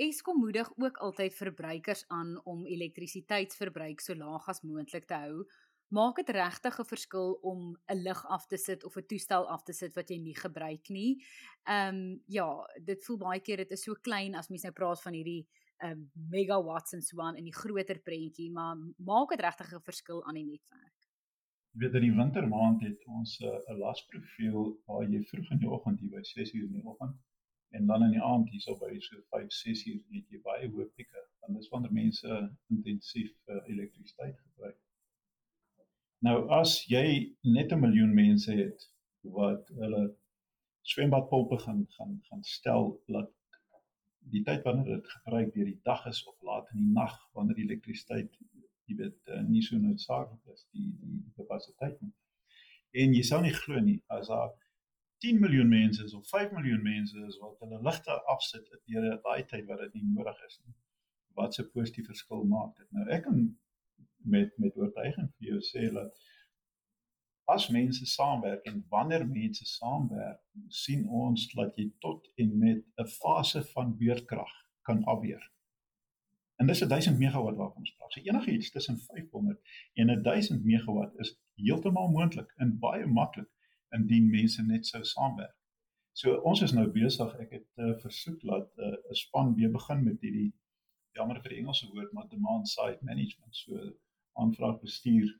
Eskom 0.00 0.38
moedig 0.40 0.68
ook 0.78 1.00
altyd 1.04 1.34
verbruikers 1.34 2.04
aan 2.08 2.36
om 2.48 2.62
elektrisiteitsverbruik 2.66 4.00
so 4.00 4.14
laag 4.14 4.46
as 4.48 4.62
moontlik 4.62 5.08
te 5.10 5.18
hou 5.18 5.42
maak 5.90 6.16
dit 6.16 6.30
regtig 6.30 6.78
'n 6.78 6.84
verskil 6.84 7.32
om 7.42 7.76
'n 7.88 8.02
lig 8.02 8.26
af 8.26 8.46
te 8.46 8.56
sit 8.56 8.84
of 8.84 8.96
'n 8.96 9.06
toestel 9.06 9.48
af 9.48 9.62
te 9.62 9.72
sit 9.72 9.94
wat 9.94 10.08
jy 10.10 10.18
nie 10.18 10.36
gebruik 10.36 10.88
nie. 10.88 11.22
Ehm 11.64 11.94
um, 11.94 12.22
ja, 12.26 12.66
dit 12.84 13.04
voel 13.04 13.16
baie 13.16 13.40
keer 13.40 13.56
dit 13.56 13.70
is 13.70 13.82
so 13.82 13.94
klein 13.94 14.34
as 14.34 14.48
mens 14.48 14.62
nou 14.62 14.72
praat 14.72 15.02
van 15.02 15.12
hierdie 15.12 15.46
ehm 15.78 15.92
um, 15.92 16.10
megawatts 16.30 16.92
en 16.92 17.02
so 17.02 17.20
aan 17.20 17.36
in 17.36 17.44
die 17.44 17.54
groter 17.62 17.98
prentjie, 17.98 18.50
maar 18.52 18.76
maak 18.96 19.28
dit 19.30 19.40
regtig 19.40 19.72
'n 19.74 19.82
verskil 19.82 20.24
aan 20.24 20.34
die 20.34 20.46
netwerk. 20.46 20.98
Jy 21.72 21.80
weet 21.80 21.94
in 21.94 22.06
die 22.08 22.16
wintermaand 22.22 22.80
het 22.82 23.06
ons 23.06 23.38
'n 23.40 23.46
uh, 23.46 23.78
lasprofiel 23.78 24.80
waar 24.86 25.08
jy 25.08 25.22
vroeg 25.24 25.50
in 25.50 25.58
die 25.58 25.70
oggend 25.70 26.00
hier 26.00 26.10
by 26.10 26.22
6:00 26.22 26.66
in 26.68 26.72
die 26.72 26.84
oggend 26.84 27.16
en 27.70 27.86
dan 27.86 28.02
in 28.02 28.10
die 28.10 28.22
aand 28.22 28.50
hierso 28.50 28.76
by 28.78 28.98
so 29.00 29.16
5, 29.30 29.52
6:00 29.52 30.02
het 30.14 30.30
jy 30.30 30.40
baie 30.42 30.68
hoë 30.68 30.88
pieke. 30.94 31.20
Dan 31.40 31.56
is 31.58 31.68
wanneer 31.68 31.92
mense 31.92 32.56
intensief 32.68 33.32
uh, 33.46 33.62
elektrisiteit 33.66 34.36
gebruik. 34.38 34.49
Nou 36.26 36.36
as 36.52 36.72
jy 36.92 37.04
net 37.56 37.72
'n 37.72 37.80
miljoen 37.80 38.14
mense 38.14 38.52
het 38.52 38.88
wat 39.36 39.68
hulle 39.82 40.02
swembadpompe 40.82 41.58
gaan 41.58 41.86
gaan 41.96 42.18
gaan 42.28 42.42
stel 42.42 42.90
dat 43.06 43.30
die 44.34 44.42
tyd 44.42 44.62
wanneer 44.62 44.96
dit 44.96 45.08
gebruik 45.14 45.54
deur 45.54 45.64
die 45.64 45.80
dag 45.82 46.06
is 46.06 46.24
of 46.24 46.42
laat 46.48 46.68
in 46.72 46.82
die 46.82 46.92
nag 46.96 47.14
wanneer 47.32 47.56
die 47.56 47.64
elektrisiteit 47.68 48.36
jy 48.90 48.96
weet 48.98 49.30
eh, 49.30 49.42
nie 49.48 49.62
so 49.62 49.78
noodsaaklik 49.78 50.54
is 50.54 50.66
die 50.74 50.88
die 51.00 51.20
kapasiteit 51.38 51.96
nie. 52.02 52.12
En 53.02 53.14
jy 53.14 53.22
sou 53.26 53.40
nie 53.44 53.54
glo 53.54 53.80
nie 53.86 54.00
as 54.18 54.28
daar 54.32 54.52
10 55.24 55.40
miljoen 55.40 55.68
mense 55.68 56.04
is 56.04 56.14
of 56.18 56.28
5 56.28 56.52
miljoen 56.56 56.82
mense 56.82 57.24
is 57.28 57.38
wat 57.40 57.58
hulle 57.64 57.80
ligte 57.86 58.16
afsit 58.34 58.68
deur 58.92 59.08
daai 59.24 59.44
tyd 59.52 59.66
wat 59.72 59.82
dit 59.86 59.98
nie 59.98 60.06
nodig 60.18 60.44
is 60.48 60.60
nie. 60.64 60.76
Wat 61.40 61.58
'n 61.58 61.70
positiewe 61.74 62.12
verskil 62.12 62.44
maak 62.54 62.76
dit. 62.76 62.88
Nou 62.92 63.08
ek 63.16 63.24
kan 63.28 63.42
met 64.24 64.52
met 64.58 64.76
oortuiging 64.76 65.30
vir 65.38 65.48
jou 65.52 65.60
sê 65.60 65.92
dat 65.92 66.26
as 67.50 67.68
mense 67.68 68.06
saamwerk 68.06 68.66
en 68.70 68.84
wanneer 68.88 69.26
mense 69.26 69.64
saamwerk, 69.66 70.42
sien 70.68 71.06
ons 71.08 71.46
dat 71.54 71.76
jy 71.76 71.88
tot 72.04 72.28
en 72.36 72.58
met 72.58 72.84
'n 72.96 73.06
fase 73.06 73.62
van 73.72 73.96
beurtkrag 73.98 74.52
kan 74.86 75.04
afweer. 75.04 75.42
En 76.56 76.66
dis 76.66 76.82
'n 76.84 76.88
1000 76.88 77.18
megawatt 77.18 77.56
waarvan 77.56 77.82
ons 77.82 77.94
praat. 77.96 78.12
So 78.12 78.20
enigiets 78.20 78.70
tussen 78.70 78.98
500 78.98 79.60
en 79.94 80.22
1000 80.22 80.64
megawatt 80.64 81.18
is 81.18 81.40
heeltemal 81.54 82.08
moontlik 82.08 82.52
en 82.56 82.78
baie 82.78 83.06
maklik 83.06 83.50
indien 83.88 84.30
mense 84.30 84.62
net 84.62 84.86
sou 84.86 85.04
saamwerk. 85.04 85.56
So 86.12 86.34
ons 86.34 86.62
is 86.62 86.72
nou 86.72 86.90
besig, 86.90 87.34
ek 87.38 87.50
het 87.50 87.68
uh, 87.76 87.94
versoek 88.02 88.40
dat 88.40 88.78
eh, 88.78 88.86
'n 88.86 88.92
uh, 88.92 89.18
span 89.22 89.54
weer 89.54 89.70
begin 89.70 90.04
met 90.04 90.20
hierdie 90.20 90.52
jammer 91.12 91.40
vir 91.42 91.50
die 91.50 91.58
Engelse 91.58 91.88
woord 91.92 92.12
maar 92.12 92.28
demand 92.28 92.68
side 92.68 92.98
management. 93.00 93.56
So 93.56 93.96
aanvraag 94.44 94.80
bestuur 94.86 95.30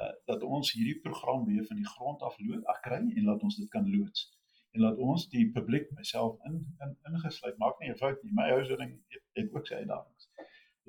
uh 0.00 0.12
dat 0.30 0.46
ons 0.56 0.72
hierdie 0.76 1.00
program 1.06 1.44
weer 1.48 1.66
van 1.70 1.80
die 1.82 1.90
grond 1.94 2.22
af 2.28 2.38
loop 2.46 2.70
ag 2.74 2.80
kry 2.86 3.00
en 3.02 3.24
laat 3.30 3.42
ons 3.48 3.58
dit 3.62 3.70
kan 3.74 3.90
loods 3.96 4.28
en 4.72 4.84
laat 4.84 5.02
ons 5.08 5.28
die 5.34 5.44
publiek 5.56 5.90
myself 5.98 6.38
in 6.50 6.58
in 6.86 6.96
ingesluit 7.10 7.58
maak 7.64 7.78
nie 7.80 7.90
'n 7.92 8.00
fout 8.04 8.22
nie 8.22 8.32
my 8.40 8.48
huishouding 8.54 8.96
het, 9.14 9.24
het 9.40 9.54
ook 9.54 9.66
sy 9.66 9.82
uitdagings 9.82 10.30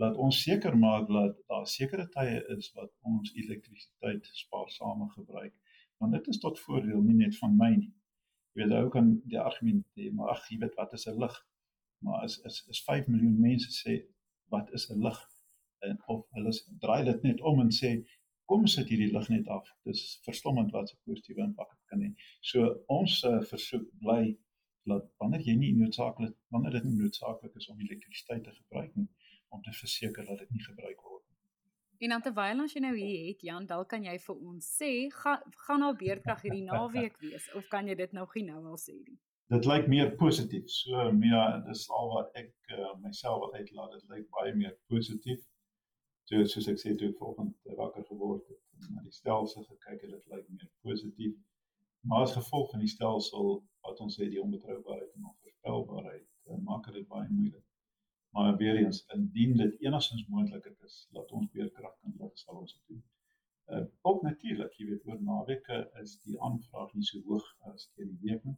laat 0.02 0.16
ons 0.26 0.42
seker 0.48 0.78
maak 0.86 1.08
dat 1.08 1.36
daar 1.52 1.68
sekere 1.78 2.08
tye 2.16 2.40
is 2.58 2.72
wat 2.78 2.92
ons 3.14 3.36
elektrisiteit 3.44 4.30
spaarsame 4.44 5.10
gebruik 5.18 5.54
want 6.04 6.14
dit 6.14 6.28
is 6.28 6.40
tot 6.40 6.60
voordeel 6.60 7.02
nie 7.02 7.16
net 7.16 7.38
van 7.40 7.54
my 7.58 7.70
nie. 7.76 7.92
Jy 8.54 8.64
weet 8.64 8.74
ou 8.78 8.90
kan 8.94 9.12
die 9.32 9.40
argument 9.40 9.86
hê 10.00 10.10
maar 10.12 10.34
ag 10.34 10.42
jy 10.52 10.60
weet 10.64 10.76
wat 10.80 10.96
is 10.98 11.08
'n 11.08 11.20
lig? 11.24 11.38
Maar 12.04 12.26
is 12.28 12.36
is 12.50 12.58
is 12.74 12.84
5 12.90 13.08
miljoen 13.08 13.40
mense 13.40 13.72
sê 13.78 13.94
wat 14.56 14.74
is 14.78 14.90
'n 14.92 15.00
lig? 15.06 15.20
En 15.90 16.00
of 16.08 16.26
hulle 16.38 16.54
draai 16.84 17.04
dit 17.10 17.26
net 17.28 17.42
om 17.42 17.60
en 17.64 17.72
sê 17.72 17.96
kom 18.52 18.68
sit 18.68 18.90
hierdie 18.92 19.12
lig 19.14 19.30
net 19.32 19.48
af. 19.48 19.68
Dis 19.88 20.04
verstommend 20.28 20.72
wat 20.76 20.90
se 20.90 20.98
positiewe 21.08 21.46
impak 21.48 21.76
kan 21.92 22.04
hê. 22.04 22.14
So 22.42 22.70
ons 22.92 23.22
uh, 23.28 23.40
versoek 23.52 23.86
bly 24.04 24.36
dat 24.92 25.08
wanneer 25.22 25.44
jy 25.48 25.56
nie 25.60 25.74
noodsaaklik 25.80 26.36
wanneer 26.54 26.80
dit 26.80 26.90
nie 26.90 26.98
noodsaaklik 27.02 27.56
is 27.60 27.70
om 27.72 27.80
elektrisiteit 27.80 28.44
te 28.44 28.52
gebruik 28.52 28.96
nie 29.00 29.08
om 29.54 29.62
te 29.62 29.72
verseker 29.80 30.26
dat 30.26 30.42
dit 30.44 30.50
nie 30.52 30.64
gebruik 30.64 31.02
word. 31.02 31.22
En 32.04 32.10
dan 32.10 32.24
terwyl 32.26 32.64
ons 32.66 32.74
jy 32.76 32.82
nou 32.84 32.96
hier 32.98 33.28
het 33.30 33.44
Jan, 33.48 33.68
dalk 33.70 33.88
kan 33.94 34.04
jy 34.04 34.18
vir 34.26 34.40
ons 34.50 34.72
sê 34.80 34.90
gaan 35.14 35.54
gaan 35.68 35.86
daar 35.86 36.00
beerdkrag 36.00 36.42
hierdie 36.44 36.66
naweek 36.66 37.16
wees 37.22 37.46
of 37.56 37.70
kan 37.72 37.88
jy 37.88 37.96
dit 38.02 38.18
nog 38.18 38.34
nie 38.36 38.48
nou 38.50 38.64
al 38.74 38.82
sê 38.82 38.98
nie? 38.98 39.20
Dit 39.54 39.68
lyk 39.70 39.88
meer 39.92 40.12
positief. 40.20 40.66
So 40.72 41.12
Mia, 41.16 41.44
dis 41.68 41.86
al 42.00 42.10
wat 42.16 42.36
ek 42.42 42.52
uh, 42.74 42.94
myself 43.04 43.44
wil 43.44 43.54
uitlaat. 43.60 43.96
Dit 43.96 44.10
lyk 44.16 44.28
baie 44.36 44.54
meer 44.58 44.74
positief. 44.92 45.44
So 46.30 46.44
soos 46.52 46.70
ek 46.72 46.80
sê 46.82 46.94
toe 47.00 47.10
ek 47.12 47.18
vanoggend 47.20 47.76
wakker 47.80 48.06
geword 48.10 48.46
het 48.52 48.62
en 48.84 48.96
na 48.96 49.02
die 49.08 49.16
stelsel 49.16 49.66
gekyk 49.72 50.06
het, 50.06 50.12
dit 50.16 50.32
lyk 50.32 50.46
meer 50.50 50.70
positief. 50.88 51.36
Maar 52.08 52.26
as 52.26 52.36
gevolg 52.38 52.70
van 52.72 52.84
die 52.84 52.92
stelsel 52.92 53.50
wat 53.88 54.00
ons 54.06 54.16
sê 54.20 54.28
die 54.32 54.42
onbetroubaarheid 54.44 55.12
en 55.18 55.30
onvoorspelbaarheid, 55.32 56.26
uh, 56.50 56.60
maak 56.68 56.88
dit 56.96 57.08
baie 57.08 57.30
moeilik. 57.32 57.66
Maar 58.36 58.58
weer 58.58 58.80
eens, 58.82 59.04
indien 59.16 59.58
dit 59.58 59.82
enigstens 59.88 60.28
moontlik 60.28 60.66
is, 60.88 60.96
laat 61.16 61.32
ons 61.32 61.52
beerkrag 61.56 61.96
kan 62.02 62.16
lig, 62.20 62.38
sal 62.46 62.62
ons 62.64 62.78
doen. 62.88 63.04
Uh 63.74 63.86
ook 64.10 64.24
natuurlik, 64.28 64.74
jy 64.80 64.88
weet, 64.90 65.06
oor 65.08 65.20
naweke 65.28 65.78
is 66.02 66.18
die 66.28 66.40
aanvraag 66.48 66.96
nie 66.98 67.06
so 67.08 67.22
hoog 67.28 67.46
as 67.72 67.86
teen 67.96 68.10
die 68.16 68.32
week 68.32 68.48
nie. 68.48 68.58